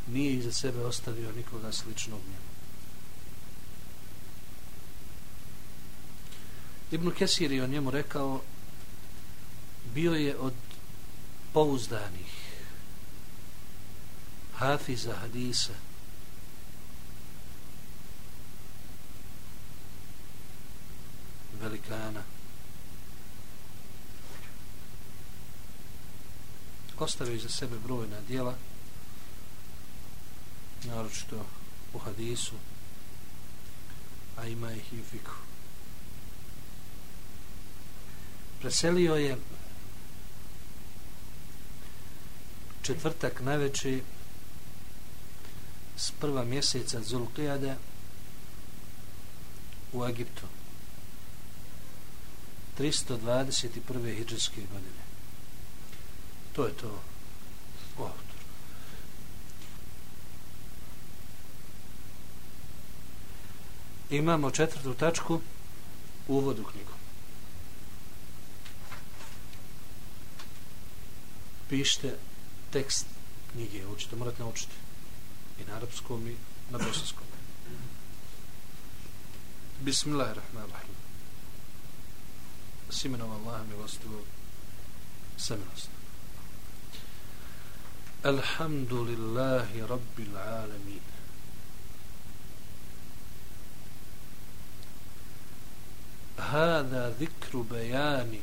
nije 0.07 0.33
iza 0.33 0.53
sebe 0.53 0.81
ostavio 0.81 1.33
nikoga 1.33 1.73
sličnog 1.73 2.21
njemu. 2.21 2.47
Ibn 6.91 7.11
Kesir 7.11 7.53
je 7.53 7.65
o 7.65 7.67
njemu 7.67 7.91
rekao 7.91 8.43
bio 9.95 10.15
je 10.15 10.37
od 10.37 10.55
pouzdanih 11.53 12.47
hafiza 14.59 15.15
hadisa. 15.15 15.73
Velikana. 21.61 22.36
Ostavio 26.99 27.41
za 27.41 27.49
sebe 27.49 27.79
brojna 27.79 28.21
dijela 28.29 28.55
naročito 30.85 31.47
u 31.95 31.99
hadisu 31.99 32.55
a 34.37 34.47
ima 34.47 34.73
ih 34.73 34.93
i 34.93 35.00
u 35.00 35.05
fiku 35.05 35.33
preselio 38.61 39.15
je 39.15 39.37
četvrtak 42.83 43.41
najveći 43.41 44.03
s 45.97 46.11
prva 46.11 46.45
mjeseca 46.45 47.00
Zulqijade 47.00 47.75
u 49.93 50.05
Egiptu 50.05 50.43
321. 52.79 54.17
hijđarske 54.17 54.61
godine 54.61 55.06
to 56.57 56.67
je 56.67 56.73
to. 56.73 57.01
Autor. 57.99 58.13
Imamo 64.11 64.51
četvrtu 64.51 64.95
tačku 64.95 65.41
u 66.29 66.37
uvodu 66.37 66.65
knjigu. 66.65 66.93
Pišite 71.69 72.19
tekst 72.73 73.07
knjige 73.53 73.87
učite, 73.87 74.17
morate 74.17 74.43
naučiti. 74.43 74.75
I 75.61 75.65
na 75.65 75.77
arapskom 75.77 76.29
i 76.29 76.37
na 76.71 76.79
bosanskom. 76.79 77.27
Bismillahirrahmanirrahim. 79.81 80.95
S 82.91 83.04
imenom 83.04 83.30
Allaha 83.30 83.65
milostivog 83.65 84.25
samilosti 88.26 88.34
Alhamdulillahi 88.34 89.86
Rabbil 89.89 90.36
Alamin 90.36 91.00
هذا 96.39 97.17
ذكر 97.21 97.58
بيان 97.71 98.39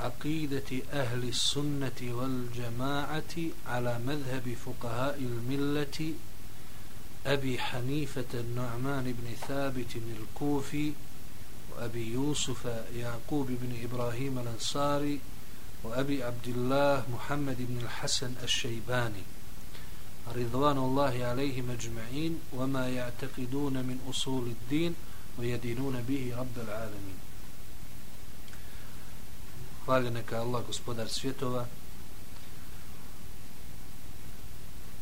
عقيدة 0.00 0.70
أهل 0.92 1.28
السنة 1.28 2.00
والجماعة 2.02 3.34
على 3.66 3.98
مذهب 4.06 4.56
فقهاء 4.66 5.18
الملة 5.18 6.14
أبي 7.26 7.58
حنيفة 7.58 8.32
النعمان 8.34 9.04
بن 9.04 9.34
ثابت 9.48 9.96
الكوفي 9.96 10.92
وأبي 11.72 12.12
يوسف 12.12 12.84
يعقوب 12.96 13.46
بن 13.46 13.84
إبراهيم 13.84 14.38
الأنصاري 14.38 15.20
وأبي 15.83 16.23
عبد 16.23 16.47
الله 16.47 17.03
محمد 17.13 17.57
بن 17.59 17.77
الحسن 17.77 18.33
الشيباني 18.43 19.23
رضوان 20.35 20.77
الله 20.77 21.25
عليهم 21.25 21.71
أجمعين 21.71 22.39
وما 22.53 22.89
يعتقدون 22.89 23.73
من 23.73 23.99
أصول 24.09 24.47
الدين 24.47 24.95
ويدينون 25.39 26.01
به 26.07 26.35
رب 26.37 26.57
العالمين 26.57 27.19
Hvala 29.85 30.09
neka 30.09 30.39
Allah, 30.39 30.63
gospodar 30.67 31.09
svjetova. 31.09 31.65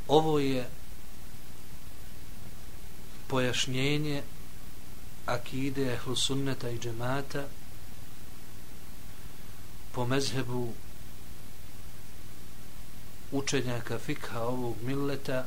Ovo 0.08 0.39
je 0.39 0.70
pojašnjenje 3.28 4.24
akide 5.26 5.94
ehlu 5.94 6.15
sunneta 6.15 6.70
i 6.70 6.80
džemata 6.80 7.46
po 9.97 10.05
mezhebu 10.07 10.75
učenjaka 13.33 13.99
fikha 13.99 14.41
ovog 14.41 14.77
milleta 14.83 15.47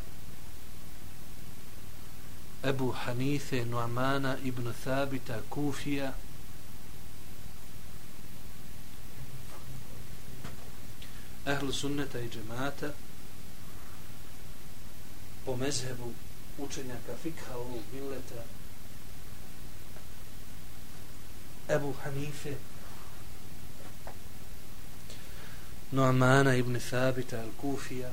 Ebu 2.63 2.91
Hanife 2.91 3.65
Nu'mana 3.65 4.37
ibn 4.43 4.73
Thabita 4.83 5.41
Kufija 5.49 6.13
ehlu 11.45 11.73
sunneta 11.73 12.19
i 12.19 12.29
džemata 12.29 12.89
po 15.45 15.55
mezhebu 15.55 16.13
učenjaka 16.57 17.13
fikha 17.23 17.53
ovog 17.55 17.83
milleta 17.93 18.41
Ebu 21.67 21.93
Hanife 22.03 22.57
Noamana 25.91 26.55
ibn 26.55 26.79
Thabita 26.79 27.41
al-Kufija 27.41 28.11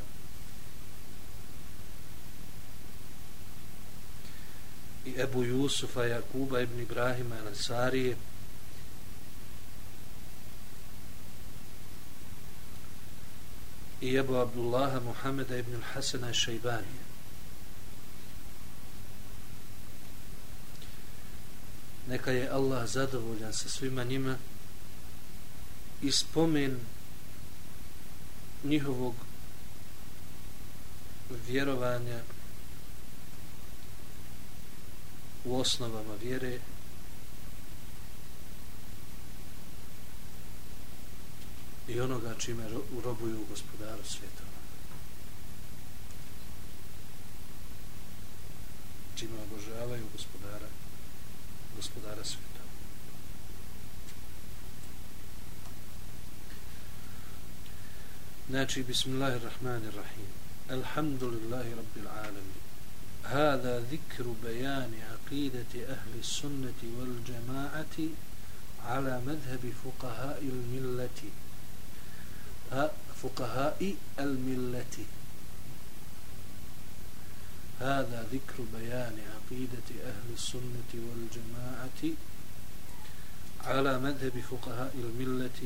i 5.05 5.15
Ebu 5.21 5.45
Jusufa 5.45 6.09
Jakuba 6.09 6.63
ibn 6.63 6.81
Ibrahima 6.81 7.37
al-Ansarije 7.37 8.17
i 14.01 14.17
Ebu 14.17 14.37
Abdullaha 14.37 15.01
Muhammeda 15.01 15.57
ibn 15.59 15.83
Hasana 15.93 16.33
Šajbanija. 16.33 17.05
Neka 22.09 22.31
je 22.31 22.49
Allah 22.49 22.87
zadovoljan 22.89 23.53
sa 23.53 23.69
svima 23.69 24.05
njima 24.05 24.37
i 26.03 26.13
spomen 26.13 26.81
njihovog 28.67 29.15
vjerovanja 31.49 32.21
u 35.45 35.61
osnovama 35.61 36.15
vjere 36.23 36.59
i 41.89 42.01
onoga 42.01 42.35
čime 42.39 42.65
urobuju 42.99 43.47
gospodaru 43.49 44.05
svjetova. 44.05 44.57
Čime 49.17 49.39
obožavaju 49.43 50.07
gospodara, 50.13 50.69
gospodara 51.77 52.25
svjetova. 52.25 52.56
Znači, 58.51 58.83
bismillahirrahmanirrahim. 58.83 60.31
Alhamdulillahi 60.71 61.71
rabbil 61.75 62.09
alamin. 62.09 62.63
هذا 63.25 63.81
ذكر 63.91 64.25
بيان 64.45 64.93
عقيدة 65.11 65.73
أهل 65.75 66.13
السنة 66.19 66.81
والجماعة 66.99 67.99
على 68.87 69.21
مذهب 69.27 69.73
فقهاء 69.85 70.43
الملة 70.43 71.21
فقهاء 73.23 73.95
الملة 74.19 74.97
هذا 77.81 78.27
ذكر 78.33 78.59
بيان 78.79 79.19
عقيدة 79.35 79.89
أهل 80.07 80.29
السنة 80.35 80.93
والجماعة 80.95 82.03
على 83.65 83.99
مذهب 83.99 84.43
فقهاء 84.51 84.95
الملة 84.95 85.61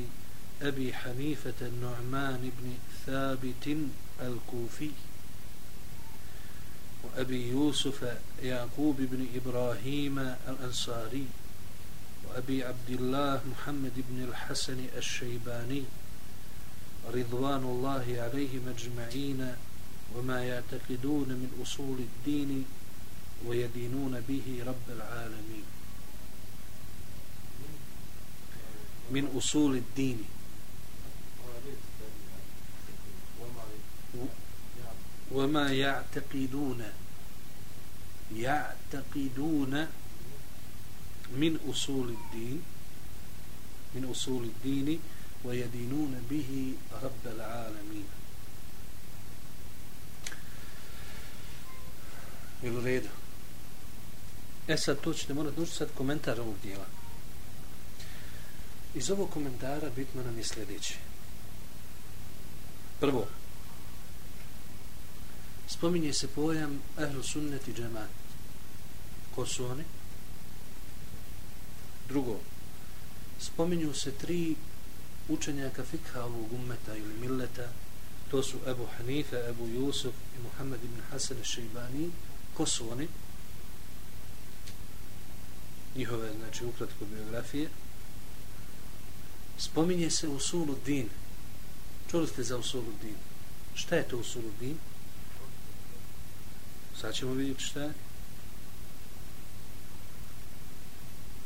أبي 0.63 0.93
حنيفة 0.95 1.55
النعمان 1.63 2.51
بن 2.61 2.75
ثابت 3.07 3.77
الكوفي 4.21 4.91
وأبي 7.05 7.49
يوسف 7.49 8.17
يعقوب 8.43 8.97
بن 8.99 9.27
إبراهيم 9.35 10.19
الأنصاري 10.19 11.27
وأبي 12.29 12.65
عبد 12.65 12.91
الله 12.91 13.41
محمد 13.53 13.93
بن 13.97 14.25
الحسن 14.25 14.85
الشيباني 14.97 15.83
رضوان 17.15 17.63
الله 17.63 18.05
عليهم 18.19 18.75
أجمعين 18.77 19.55
وما 20.17 20.45
يعتقدون 20.45 21.29
من 21.29 21.61
أصول 21.63 21.99
الدين 21.99 22.65
ويدينون 23.47 24.23
به 24.29 24.65
رب 24.67 24.97
العالمين. 24.97 25.65
من 29.11 29.33
أصول 29.37 29.77
الدين. 29.77 30.25
وما 35.32 35.74
يعتقدون 35.74 36.84
يعتقدون 38.36 39.88
من 41.38 41.60
أصول 41.70 42.10
الدين 42.10 42.62
من 43.96 44.06
أصول 44.12 44.44
الدين 44.44 45.00
ويدينون 45.44 46.26
به 46.30 46.74
رب 47.04 47.24
العالمين 47.26 48.06
Jel 52.64 52.78
u 52.78 52.82
redu? 52.82 53.10
E 54.68 54.78
sad, 54.78 55.00
to 55.00 55.14
ćete 55.14 55.34
morati 55.34 55.60
nući 55.60 55.72
sad 55.72 55.90
komentar 55.98 56.42
ovog 56.42 56.56
dijela. 56.64 56.86
Iz 58.96 59.12
ovog 59.12 59.30
komentara 59.30 59.90
bitno 59.96 60.24
nam 60.24 60.38
je 60.38 60.44
sljedeće. 60.44 60.96
Prvo, 63.00 63.28
spominje 65.71 66.13
se 66.13 66.29
pojam 66.29 66.83
ehlu 66.99 67.23
sunnet 67.23 67.69
i 67.69 67.73
džemat. 67.73 68.09
Ko 69.35 69.47
su 69.47 69.65
oni? 69.67 69.85
Drugo, 72.09 72.41
spominju 73.41 73.95
se 73.95 74.13
tri 74.13 74.57
učenjaka 75.29 75.85
fikha 75.85 76.25
ovog 76.25 76.53
ummeta 76.53 76.97
ili 76.97 77.15
milleta, 77.21 77.69
to 78.31 78.43
su 78.43 78.57
Ebu 78.67 78.87
Hanife, 78.97 79.37
Ebu 79.49 79.69
Jusuf 79.69 80.15
i 80.39 80.43
Muhammed 80.43 80.85
ibn 80.85 81.01
Hasan 81.11 81.37
al-Shaybani. 81.37 82.11
Ko 82.57 82.67
su 82.67 82.91
oni? 82.93 83.09
Njihove, 85.97 86.33
znači, 86.39 86.65
ukratko 86.65 87.05
biografije. 87.05 87.69
Spominje 89.59 90.11
se 90.11 90.29
usulu 90.29 90.77
din. 90.87 91.09
Čuli 92.11 92.27
ste 92.27 92.43
za 92.43 92.57
usulu 92.57 92.93
din? 93.03 93.17
Šta 93.75 93.97
je 93.97 94.09
to 94.09 94.19
usulu 94.19 94.51
din? 94.61 94.79
Sad 97.01 97.15
ćemo 97.15 97.33
vidjeti 97.33 97.65
šta 97.65 97.81
je. 97.81 97.93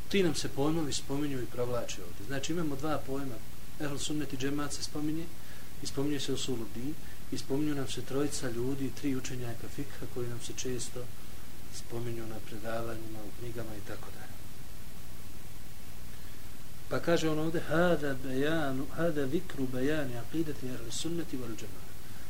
Ti 0.09 0.23
nam 0.23 0.35
se 0.35 0.49
pojmovi 0.49 0.93
spominju 0.93 1.41
i 1.41 1.45
provlače 1.45 2.03
ovdje. 2.03 2.25
Znači 2.27 2.51
imamo 2.51 2.75
dva 2.75 2.97
pojma. 3.07 3.35
Ehl 3.79 3.95
sunnet 3.97 4.33
i 4.33 4.37
džemat 4.37 4.73
se 4.73 4.83
spominje 4.83 5.25
i 5.83 5.87
spominje 5.87 6.19
se 6.19 6.33
usuludin 6.33 6.93
i 7.31 7.37
spominju 7.37 7.75
nam 7.75 7.87
se 7.87 8.01
trojica 8.01 8.49
ljudi, 8.49 8.91
tri 9.01 9.15
učenjaka 9.15 9.67
fikha 9.75 10.05
koji 10.13 10.29
nam 10.29 10.39
se 10.39 10.53
često 10.55 11.05
spominju 11.73 12.27
na 12.27 12.35
predavanjima, 12.45 13.19
u 13.19 13.39
knjigama 13.39 13.75
i 13.75 13.87
tako 13.87 14.07
dalje. 14.15 14.35
Pa 16.89 16.99
kaže 16.99 17.29
on 17.29 17.39
ovdje 17.39 17.61
hada 17.61 18.13
bejanu, 18.23 18.85
hada 18.95 19.23
vikru 19.23 19.67
bejani 19.67 20.13
aqidati 20.17 20.75
ahlu 20.75 20.91
sunneti 20.91 21.37
wal 21.37 21.55
džemat. 21.57 21.85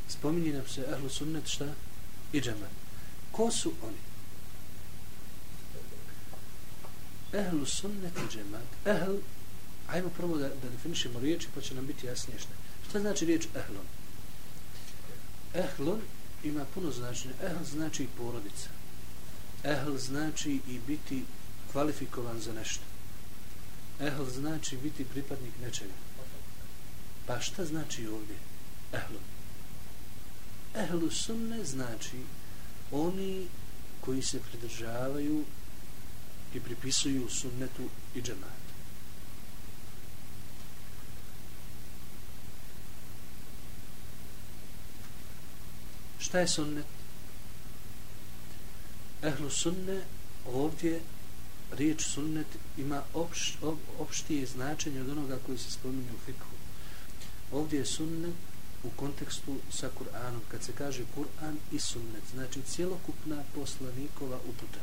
Spominje 0.07 0.53
nam 0.53 0.67
se 0.67 0.85
ahlu 0.93 1.09
sunnet 1.09 1.47
šta? 1.47 1.67
I 2.33 2.41
džemat. 2.41 2.84
Ko 3.35 3.51
su 3.51 3.71
oni? 3.83 3.97
Ehlu 7.33 7.65
sunnet 7.65 8.13
i 8.17 8.31
džemat. 8.31 8.69
Ehl, 8.85 9.15
ajmo 9.87 10.09
prvo 10.09 10.37
da, 10.37 10.47
da 10.47 10.69
definišemo 10.69 11.19
riječi 11.19 11.47
pa 11.55 11.61
će 11.61 11.75
nam 11.75 11.87
biti 11.87 12.05
jasnije 12.05 12.39
šta. 12.39 12.53
Šta 12.89 12.99
znači 12.99 13.25
riječ 13.25 13.47
ehlon? 13.55 13.85
Ehlon 15.53 16.01
ima 16.43 16.65
puno 16.73 16.91
značenja. 16.91 17.33
Ehl 17.43 17.63
znači 17.63 18.07
porodica. 18.17 18.69
Ehl 19.63 19.97
znači 19.97 20.59
i 20.67 20.79
biti 20.87 21.25
kvalifikovan 21.71 22.39
za 22.39 22.53
nešto. 22.53 22.83
Ehl 23.99 24.23
znači 24.23 24.77
biti 24.77 25.05
pripadnik 25.05 25.53
nečega. 25.61 25.93
Pa 27.25 27.39
šta 27.39 27.65
znači 27.65 28.07
ovdje? 28.07 28.35
Ehlon. 28.93 29.23
Ehlu 30.75 31.11
sunne 31.11 31.63
znači 31.63 32.17
oni 32.91 33.47
koji 34.01 34.21
se 34.21 34.39
pridržavaju 34.39 35.45
i 36.53 36.59
pripisuju 36.59 37.29
sunnetu 37.29 37.89
i 38.15 38.21
džematu. 38.21 38.65
Šta 46.19 46.39
je 46.39 46.47
sunnet? 46.47 46.85
Ehlu 49.23 49.49
sunne 49.49 50.01
ovdje 50.45 51.01
riječ 51.71 52.05
sunnet 52.05 52.47
ima 52.77 53.03
opš, 53.13 53.57
op, 53.61 53.79
opštije 53.99 54.45
značenje 54.45 55.01
od 55.01 55.09
onoga 55.09 55.39
koji 55.45 55.57
se 55.57 55.71
spominje 55.71 56.11
u 56.13 56.25
fikhu. 56.25 56.55
Ovdje 57.51 57.79
je 57.79 57.85
sunnet 57.85 58.35
u 58.85 58.89
kontekstu 58.95 59.55
sa 59.71 59.89
Kur'anom, 59.99 60.41
kad 60.51 60.63
se 60.63 60.71
kaže 60.71 61.03
Kur'an 61.15 61.55
i 61.71 61.79
sunnet, 61.79 62.23
znači 62.33 62.61
cjelokupna 62.61 63.43
poslanikova 63.55 64.39
uputa. 64.49 64.79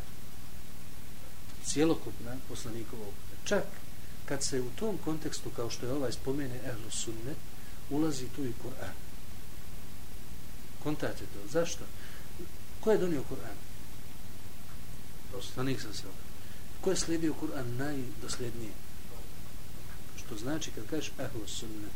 Cjelokupna 1.64 2.36
poslanikova 2.48 3.02
uputa. 3.02 3.36
Čak 3.44 3.64
kad 4.24 4.44
se 4.44 4.60
u 4.60 4.70
tom 4.70 4.98
kontekstu, 5.04 5.50
kao 5.56 5.70
što 5.70 5.86
je 5.86 5.92
ovaj 5.92 6.12
spomene 6.12 6.60
Ehlu 6.64 6.90
sunnet, 6.90 7.36
ulazi 7.90 8.26
tu 8.36 8.44
i 8.44 8.52
Kur'an. 8.62 8.94
Kontate 10.82 11.24
to. 11.24 11.48
Zašto? 11.52 11.84
Ko 12.80 12.90
je 12.90 12.98
donio 12.98 13.22
Kur'an? 13.30 13.56
Poslanik 15.32 15.80
sam 15.80 15.94
se 15.94 16.02
Ko 16.80 16.90
je 16.90 16.96
slijedio 16.96 17.34
Kur'an 17.40 17.76
najdosljednije? 17.76 18.72
Što 20.16 20.36
znači 20.36 20.70
kad 20.70 20.86
kažeš 20.86 21.12
Ehlu 21.18 21.46
sunnet, 21.46 21.92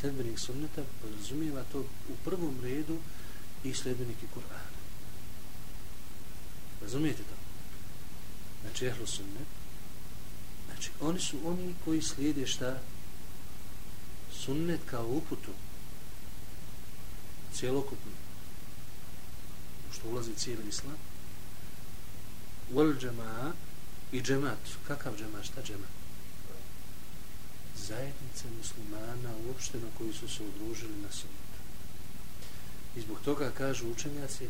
sljedbenik 0.00 0.38
sunneta 0.38 0.82
podrazumijeva 1.02 1.64
to 1.72 1.80
u 1.80 2.14
prvom 2.24 2.60
redu 2.62 2.98
i 3.64 3.74
sljedbenike 3.74 4.26
Kur'ana. 4.34 4.72
Razumijete 6.82 7.22
to? 7.22 7.34
Znači, 8.62 8.86
ehlu 8.86 9.06
sunnet. 9.06 9.48
Znači, 10.66 10.90
oni 11.00 11.20
su 11.20 11.36
oni 11.44 11.74
koji 11.84 12.02
slijede 12.02 12.46
šta? 12.46 12.78
Sunnet 14.32 14.80
kao 14.90 15.06
uputu. 15.06 15.50
Cijelokupno. 17.54 18.12
Što 19.92 20.08
ulazi 20.08 20.34
cijeli 20.34 20.68
islam. 20.68 20.96
Wal 22.72 23.00
džema 23.00 23.52
i 24.12 24.20
džemat. 24.20 24.58
Kakav 24.88 25.16
džemat? 25.16 25.44
Šta 25.44 25.62
džemat? 25.62 26.01
Zajednice 27.88 28.44
muslimana 28.58 29.32
uopšteno 29.46 29.88
koji 29.98 30.12
su 30.12 30.28
se 30.28 30.42
udružili 30.42 30.96
na 31.02 31.12
sunnetu. 31.12 31.58
I 32.96 33.00
zbog 33.00 33.18
toga 33.24 33.50
kažu 33.50 33.88
učenjaci 33.88 34.48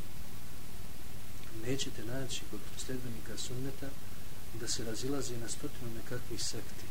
nećete 1.66 2.04
naći 2.04 2.40
kod 2.50 2.60
sledbenika 2.76 3.36
sunneta 3.36 3.88
da 4.60 4.68
se 4.68 4.84
razilazi 4.84 5.36
na 5.36 5.48
stotinu 5.48 5.94
nekakvih 5.94 6.42
sekti. 6.42 6.86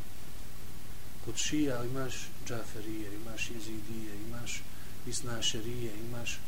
Kod 1.25 1.35
šija 1.37 1.83
imaš 1.83 2.13
džaferije, 2.47 3.15
imaš 3.15 3.49
jezidije, 3.49 4.15
imaš 4.27 4.61
isnašerije, 5.07 5.91
imaš 5.99 6.39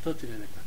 stotine 0.00 0.38
nekakvih. 0.38 0.64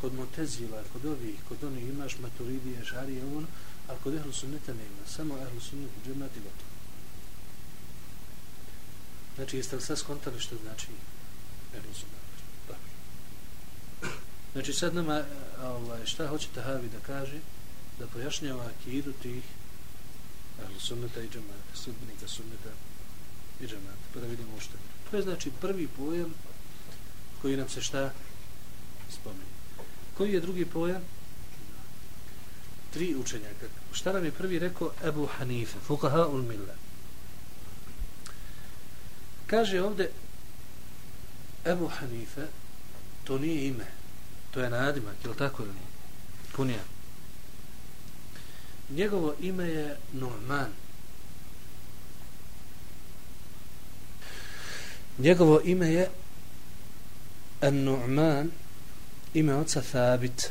Kod 0.00 0.14
motezila, 0.14 0.82
kod 0.92 1.04
ovih, 1.04 1.38
kod 1.48 1.64
onih 1.64 1.88
imaš 1.88 2.18
maturidije, 2.18 2.84
žarije, 2.84 3.24
ono, 3.24 3.46
a 3.88 3.94
kod 4.02 4.14
ehlu 4.14 4.32
sunneta 4.32 4.72
nema. 4.72 5.06
Samo 5.06 5.38
ehlu 5.38 5.60
sunnetu 5.60 6.00
džemati 6.06 6.40
gotovo. 6.40 6.73
Znači, 9.36 9.56
jeste 9.56 9.76
li 9.76 9.82
sad 9.82 9.98
skontali 9.98 10.40
što 10.40 10.56
znači 10.56 10.86
Erlusu 11.74 12.06
Dobro. 12.66 12.80
Znači, 14.52 14.72
sad 14.72 14.94
nama, 14.94 15.24
ovaj, 15.62 16.06
šta 16.06 16.28
hoće 16.28 16.48
Tahavi 16.54 16.88
da 16.88 17.00
kaže, 17.06 17.40
da 17.98 18.06
pojašnjava 18.06 18.64
akidu 18.64 19.12
tih 19.12 19.42
sunneta 20.78 21.20
i 21.20 21.28
džemata, 21.28 21.74
sudbenika 21.74 22.28
sunneta 22.28 22.70
i 23.60 23.66
džemata, 23.66 24.04
pa 24.14 24.20
da 24.20 24.26
vidimo 24.26 24.60
što 24.60 24.72
je. 24.72 25.10
To 25.10 25.16
je 25.16 25.22
znači 25.22 25.50
prvi 25.60 25.88
pojam 25.88 26.34
koji 27.42 27.56
nam 27.56 27.68
se 27.68 27.82
šta 27.82 28.12
spomeni. 29.10 29.54
Koji 30.16 30.32
je 30.32 30.40
drugi 30.40 30.64
pojam? 30.64 31.02
Tri 32.92 33.14
učenjaka. 33.14 33.66
Šta 33.92 34.12
nam 34.12 34.24
je 34.24 34.32
prvi 34.32 34.58
rekao? 34.58 34.92
Ebu 35.04 35.26
Hanife, 35.26 35.78
fukaha 35.86 36.26
ul 36.26 36.42
millet. 36.42 36.83
Kaže 39.46 39.82
ovde 39.82 40.10
Ebu 41.64 41.88
Hanife, 41.88 42.46
to 43.24 43.38
nije 43.38 43.66
ime, 43.66 43.86
to 44.50 44.60
je 44.60 44.70
nadimak, 44.70 45.14
je 45.24 45.30
li 45.30 45.36
tako 45.36 45.62
ili 45.62 45.72
nije? 45.72 45.86
Punija. 46.52 46.82
Njegovo 48.90 49.34
ime 49.40 49.68
je 49.68 49.96
Nu'man. 50.12 50.68
Njegovo 55.18 55.60
ime 55.64 55.92
je 55.92 56.10
An-Nu'man, 57.60 58.50
ime 59.34 59.54
oca 59.54 59.82
Thabit. 59.82 60.50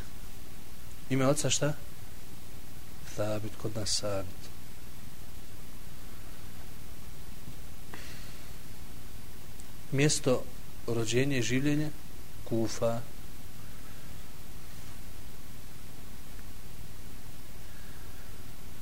Ime 1.09 1.27
oca 1.27 1.49
šta? 1.49 1.73
Thabit, 3.15 3.51
kod 3.61 3.75
nas 3.75 3.97
Thabit. 3.97 4.42
Mjesto 9.93 10.41
rođenja 10.87 11.37
i 11.37 11.45
življenja 11.45 11.89
Kufa. 12.49 13.01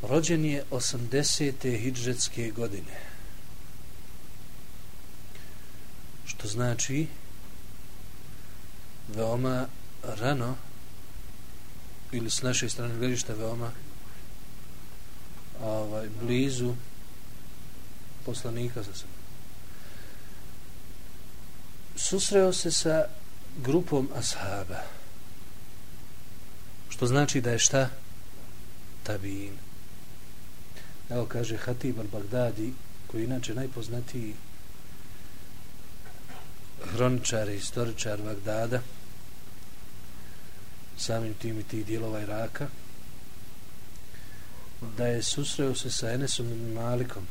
Rođen 0.02 0.46
je 0.46 0.64
80. 0.72 1.68
hidžetske 1.84 2.50
godine. 2.52 3.00
Što 6.26 6.48
znači 6.48 7.08
veoma 9.08 9.68
rano 10.04 10.56
ili 12.12 12.30
s 12.30 12.42
naše 12.42 12.70
strane 12.70 12.98
gledišta 12.98 13.34
veoma 13.34 13.72
ovaj, 15.62 16.10
blizu 16.22 16.76
poslanika 18.26 18.84
sa 18.84 18.94
sebe. 18.94 19.21
Susreo 21.96 22.54
se 22.54 22.72
sa 22.72 23.06
grupom 23.58 24.10
ashaba. 24.16 24.84
Što 26.90 27.08
znači 27.08 27.42
da 27.42 27.52
je 27.52 27.60
šta? 27.60 27.90
Tabin. 29.04 29.58
Evo 31.10 31.26
kaže 31.26 31.58
Hatib 31.58 32.00
al-Baghdadi, 32.00 32.72
koji 33.08 33.22
je 33.22 33.26
inače 33.26 33.56
najpoznatiji 33.56 34.36
hroničar 36.84 37.50
i 37.50 37.56
istoričar 37.56 38.22
Bagdada, 38.22 38.82
samim 40.98 41.34
tim 41.34 41.60
i 41.60 41.64
tih 41.64 41.86
dijelova 41.86 42.22
Iraka, 42.22 42.68
da 44.98 45.08
je 45.08 45.24
susreo 45.24 45.76
se 45.76 45.92
sa 45.92 46.12
Enesom 46.12 46.48
i 46.48 46.74
Malikom. 46.74 47.28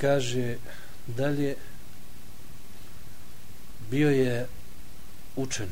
Kaže 0.00 0.56
dalje 1.06 1.56
bio 3.90 4.10
je 4.10 4.46
učen 5.36 5.68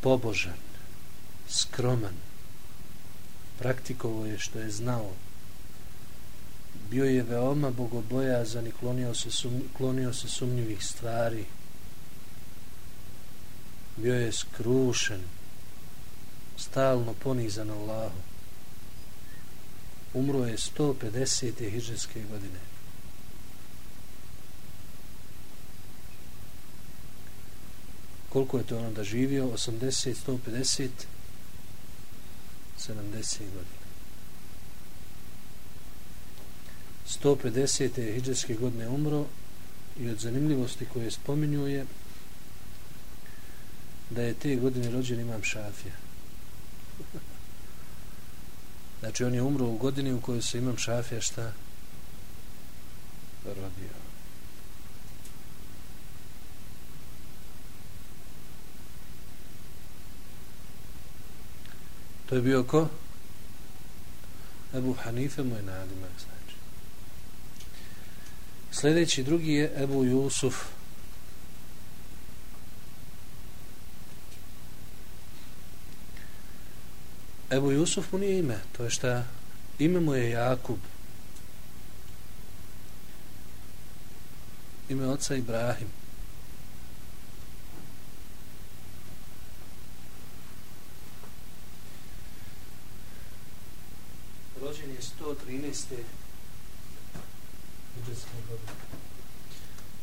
pobožan 0.00 0.56
skroman 1.48 2.14
praktikovo 3.58 4.26
je 4.26 4.38
što 4.38 4.58
je 4.58 4.70
znao. 4.70 5.10
Bio 6.90 7.04
je 7.04 7.22
veoma 7.22 7.70
bogobojazan 7.70 8.66
i 8.66 8.72
klonio 8.72 9.14
se, 9.14 9.30
sum, 9.30 9.62
klonio 9.76 10.12
se 10.12 10.28
sumnjivih 10.28 10.84
stvari. 10.84 11.44
Bio 13.96 14.14
je 14.14 14.32
skrušen 14.32 15.20
stalno 16.56 17.14
ponizan 17.14 17.70
Allahu 17.70 18.37
umro 20.18 20.44
je 20.46 20.56
150. 20.56 21.70
hiđarske 21.70 22.22
godine 22.30 22.60
koliko 28.28 28.58
je 28.58 28.66
to 28.66 28.78
on 28.78 28.94
da 28.94 29.04
živio 29.04 29.44
80, 29.44 30.14
150 30.26 30.88
70 32.78 33.38
godina. 33.38 33.78
150. 37.22 38.14
hiđarske 38.14 38.54
godine 38.54 38.88
umro 38.88 39.26
i 40.00 40.08
od 40.10 40.18
zanimljivosti 40.18 40.86
koje 40.92 41.10
spominjuje 41.10 41.86
da 44.10 44.22
je 44.22 44.34
te 44.34 44.56
godine 44.56 44.90
rođen 44.90 45.20
imam 45.20 45.42
Šafija. 45.42 45.94
Znači 49.00 49.24
on 49.24 49.34
je 49.34 49.42
umro 49.42 49.66
u 49.66 49.76
godini 49.76 50.12
u 50.12 50.20
kojoj 50.20 50.42
se 50.42 50.58
imam 50.58 50.76
Šafija 50.76 51.20
šta 51.20 51.52
rodio. 53.44 53.98
To 62.28 62.34
je 62.34 62.42
bio 62.42 62.64
ko? 62.64 62.88
Ebu 64.74 64.92
Hanife 64.92 65.42
moj 65.42 65.62
nadimak 65.62 66.10
znači. 66.10 66.56
Sljedeći 68.72 69.22
drugi 69.22 69.52
je 69.52 69.72
Ebu 69.76 70.04
Jusuf. 70.04 70.77
Ebu 77.50 77.70
Jusuf 77.70 78.12
mu 78.12 78.18
nije 78.18 78.38
ime, 78.38 78.60
to 78.76 78.84
je 78.84 78.90
šta? 78.90 79.24
Ime 79.78 80.00
mu 80.00 80.14
je 80.14 80.30
Jakub. 80.30 80.78
Ime 84.88 85.06
oca 85.06 85.36
Ibrahim. 85.36 85.88
rođen 94.68 94.90
je 94.90 95.00
113. 95.00 95.84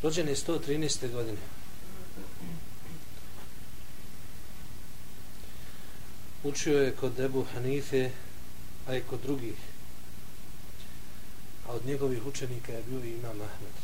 Rođen 0.03 0.27
je 0.27 0.35
113. 0.35 1.11
godine. 1.11 1.37
Učio 6.45 6.81
je 6.81 6.95
kod 6.95 7.19
Ebu 7.19 7.45
Hanife, 7.53 8.09
a 8.87 8.95
i 8.95 9.01
kod 9.01 9.21
drugih. 9.21 9.57
A 11.67 11.71
od 11.71 11.85
njegovih 11.85 12.25
učenika 12.25 12.71
je 12.71 12.83
bio 12.87 12.99
i 13.03 13.11
Imam 13.11 13.41
Ahmed. 13.41 13.75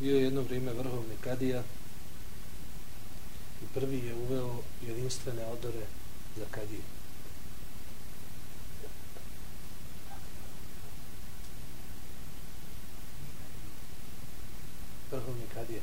Bio 0.00 0.16
je 0.16 0.22
jedno 0.22 0.42
vrijeme 0.42 0.72
vrhovni 0.72 1.16
kadija, 1.20 1.62
i 3.62 3.66
prvi 3.74 3.98
je 3.98 4.14
uveo 4.14 4.62
jedinstvene 4.86 5.44
odore 5.44 5.86
za 6.36 6.44
kadiju. 6.50 6.82
Vrhovni 15.10 15.46
kadija. 15.54 15.82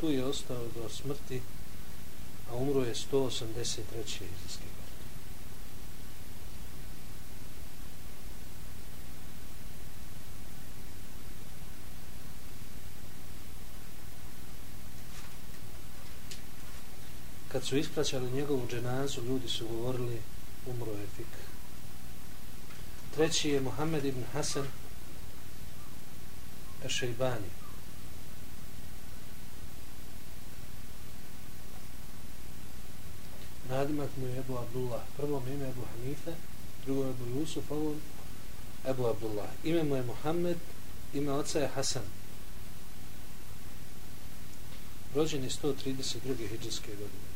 Tu 0.00 0.10
je 0.10 0.24
ostao 0.24 0.64
do 0.74 0.88
smrti, 0.88 1.42
a 2.50 2.54
umro 2.54 2.84
je 2.84 2.94
183. 2.94 3.48
godine. 4.20 4.78
kad 17.58 17.66
su 17.66 17.76
ispraćali 17.76 18.30
njegovu 18.30 18.66
dženazu, 18.70 19.22
ljudi 19.22 19.48
su 19.48 19.68
govorili, 19.68 20.18
umro 20.66 20.92
je 20.92 21.06
fik. 21.16 21.26
Treći 23.14 23.50
je 23.50 23.60
Mohamed 23.60 24.04
ibn 24.04 24.24
Hasan 24.32 24.66
Ešejbani. 26.84 27.67
Nadimak 33.68 34.10
mu 34.16 34.26
je 34.26 34.38
Ebu 34.38 34.58
Abdullah. 34.58 35.02
Prvo 35.16 35.42
ime 35.48 35.68
Ebu 35.68 35.82
Hanife, 35.92 36.32
drugo 36.84 37.10
Ebu 37.10 37.40
Jusuf, 37.40 37.70
ovo 37.70 37.94
Ebu 38.88 39.06
Abdullah. 39.06 39.48
Ime 39.64 39.82
mu 39.82 39.96
je 39.96 40.02
Mohamed, 40.02 40.56
ime 41.14 41.32
oca 41.32 41.58
je 41.58 41.68
Hasan. 41.68 42.04
Rođen 45.14 45.44
je 45.44 45.50
132. 45.50 46.48
hijđarske 46.48 46.90
godine. 46.90 47.28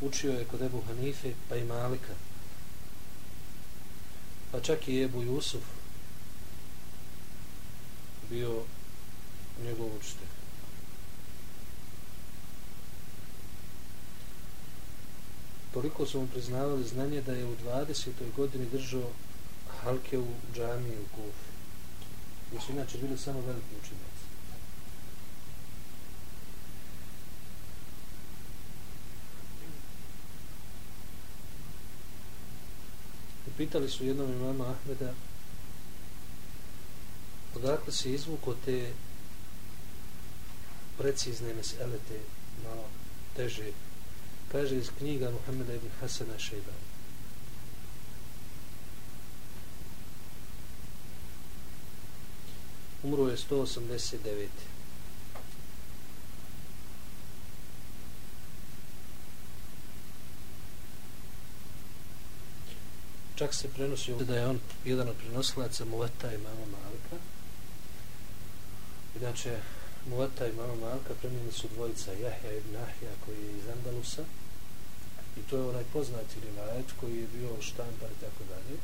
učio 0.00 0.32
je 0.32 0.44
kod 0.44 0.62
Ebu 0.62 0.82
Hanife 0.86 1.32
pa 1.48 1.56
i 1.56 1.64
Malika 1.64 2.14
pa 4.52 4.60
čak 4.60 4.88
i 4.88 5.02
Ebu 5.02 5.22
Jusuf 5.22 5.62
bio 8.30 8.62
njegov 9.64 9.86
učitelj 9.96 10.39
toliko 15.74 16.06
su 16.06 16.20
mu 16.20 16.26
priznavali 16.26 16.84
znanje 16.84 17.22
da 17.22 17.32
je 17.32 17.44
u 17.44 17.56
20. 17.56 18.10
godini 18.36 18.66
držao 18.72 19.10
halke 19.82 20.18
u 20.18 20.26
džamiji 20.54 20.98
u 20.98 21.16
Kufu. 21.16 21.50
Gdje 22.48 22.60
su 22.60 22.72
inače 22.72 22.98
bili 22.98 23.18
samo 23.18 23.40
veliki 23.40 23.74
učenjaci. 23.82 24.10
Pitali 33.56 33.88
su 33.88 34.04
jednom 34.04 34.32
imama 34.32 34.64
Ahmeda 34.64 35.12
odakle 37.56 37.92
se 37.92 38.12
izvuko 38.12 38.54
te 38.64 38.92
precizne 40.98 41.54
mesele, 41.54 41.98
te 42.08 42.18
malo 42.64 42.84
teže 43.36 43.72
kaže 44.52 44.76
iz 44.76 44.90
knjiga 44.98 45.30
Muhammeda 45.30 45.74
ibn 45.74 45.88
Hasana 46.00 46.38
Šeibana. 46.38 46.90
Umro 53.02 53.28
je 53.28 53.36
189. 53.36 54.48
Čak 63.34 63.54
se 63.54 63.68
prenosi 63.68 64.14
da 64.14 64.36
je 64.36 64.46
on 64.46 64.60
jedan 64.84 65.08
od 65.08 65.16
prenosilaca 65.16 65.84
Muvata 65.84 66.32
i 66.32 66.38
Malika. 66.38 67.16
Inače, 69.20 69.60
Muvata 70.06 70.46
i 70.46 70.52
mama 70.52 70.74
Malka 70.74 71.14
premijeni 71.20 71.52
su 71.52 71.68
dvojica 71.74 72.12
Jahja 72.12 72.52
ibn 72.52 72.76
Ahja 72.76 73.12
koji 73.24 73.36
je 73.36 73.56
iz 73.58 73.68
Andalusa. 73.68 74.24
I 75.38 75.40
to 75.50 75.56
je 75.56 75.68
onaj 75.68 75.84
poznati 75.92 76.40
rivajet 76.40 76.86
koji 77.00 77.16
je 77.16 77.32
bio 77.34 77.62
štampar 77.62 78.10
i 78.12 78.20
tako 78.24 78.42
dalje. 78.52 78.76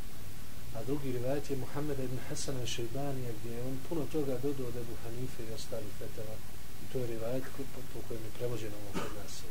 A 0.76 0.84
drugi 0.84 1.12
rivajet 1.12 1.50
je 1.50 1.56
Muhammed 1.56 1.98
ibn 1.98 2.18
Hasan 2.28 2.62
i 2.62 2.66
Šeibanija 2.66 3.32
gdje 3.38 3.52
je 3.52 3.62
on 3.62 3.78
puno 3.88 4.06
toga 4.12 4.38
dodao 4.42 4.66
od 4.66 4.76
Ebu 4.76 4.94
Hanife 5.02 5.42
i 5.42 5.54
ostalih 5.54 5.92
fetava. 5.98 6.36
I 6.82 6.92
to 6.92 6.98
je 6.98 7.06
rivajet 7.06 7.44
po, 7.56 7.62
po 7.92 7.98
kojem 8.08 8.22
je 8.24 8.36
prevođeno 8.38 8.76
ovo 8.76 8.92
kod 8.92 9.16
nas 9.22 9.42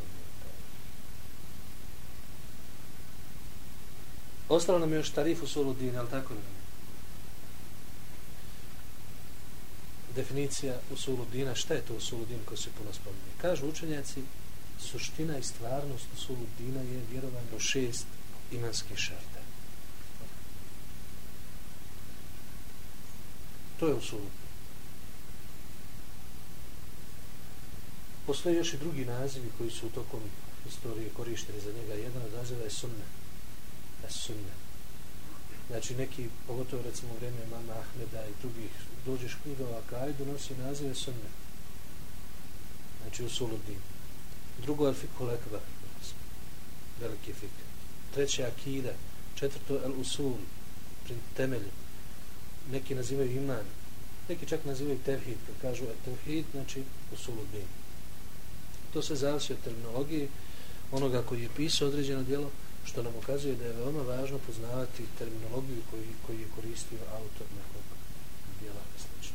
Ostalo 4.49 4.80
nam 4.80 4.91
je 4.91 4.97
još 4.97 5.10
tarifu 5.10 5.43
u 5.45 5.47
Suludin, 5.47 5.97
ali 5.97 6.10
tako? 6.10 6.34
ne? 6.34 6.64
Definicija 10.15 10.80
usuludina, 10.93 11.56
šta 11.56 11.73
je 11.73 11.82
to 11.82 11.95
usuludin 11.95 12.39
koji 12.45 12.58
se 12.58 12.69
puno 12.78 12.93
spominje? 12.93 13.41
Kažu 13.41 13.67
učenjaci, 13.67 14.23
suština 14.80 15.38
i 15.38 15.43
stvarnost 15.43 16.06
usuludina 16.13 16.82
je 16.82 17.01
vjerovanje 17.12 17.56
u 17.56 17.60
šest 17.60 18.06
imanskih 18.51 18.97
šarta. 18.97 19.41
To 23.80 23.88
je 23.88 23.93
u 23.93 24.01
Postoje 28.25 28.56
još 28.56 28.73
i 28.73 28.78
drugi 28.78 29.06
nazivi 29.06 29.49
koji 29.58 29.71
su 29.71 29.88
u 29.88 29.89
tokom 29.89 30.19
istorije 30.67 31.10
korišteni 31.10 31.60
za 31.62 31.71
njega. 31.71 31.93
Jedan 31.93 32.21
od 32.21 32.34
naziva 32.34 32.63
je 32.63 32.69
sunne. 32.69 33.06
Je 34.04 34.12
sunne. 34.12 34.64
Znači 35.69 35.95
neki, 35.95 36.30
pogotovo 36.47 36.84
recimo 36.84 37.13
u 37.13 37.17
vreme 37.17 37.45
mama 37.51 37.73
Ahmeda 37.73 38.25
i 38.28 38.41
drugih, 38.41 38.71
dođeš 39.06 39.38
knjiga 39.43 39.63
o 39.63 39.78
Akajdu, 39.78 40.25
nosi 40.25 40.56
nazive 40.56 40.95
sunne. 40.95 41.30
Znači 43.01 43.23
u 43.23 43.30
Suludinu 43.30 43.95
drugo 44.62 44.88
je 44.88 44.93
Fikul 44.93 45.28
lekbar 45.28 45.60
veliki 47.01 47.34
fik 47.34 47.49
treće 48.13 48.43
akida 48.43 48.93
četvrto 49.36 49.80
al 49.86 49.91
usul 49.99 50.34
Pri 51.04 51.15
temelju 51.38 51.69
neki 52.71 52.95
nazivaju 52.95 53.32
iman 53.32 53.65
neki 54.30 54.45
čak 54.45 54.65
nazivaju 54.65 54.99
tevhid 55.06 55.38
kad 55.47 55.56
kažu 55.62 55.84
e, 55.84 55.93
tevhid 56.06 56.45
znači 56.51 56.84
Usuludin. 57.13 57.67
to 58.93 59.01
se 59.01 59.15
zavisi 59.15 59.54
od 59.54 59.60
terminologije 59.63 60.28
onoga 60.91 61.21
koji 61.21 61.41
je 61.41 61.49
pisao 61.56 61.88
određeno 61.88 62.23
djelo 62.23 62.51
što 62.86 63.04
nam 63.04 63.13
ukazuje 63.15 63.56
da 63.56 63.65
je 63.65 63.74
veoma 63.74 64.02
važno 64.02 64.38
poznavati 64.48 65.04
terminologiju 65.19 65.82
koji, 65.91 66.10
koji 66.26 66.39
je 66.39 66.54
koristio 66.56 67.00
autor 67.13 67.48
nekog 67.60 67.86
djela 68.60 68.84
i 68.95 69.00
slično 69.00 69.35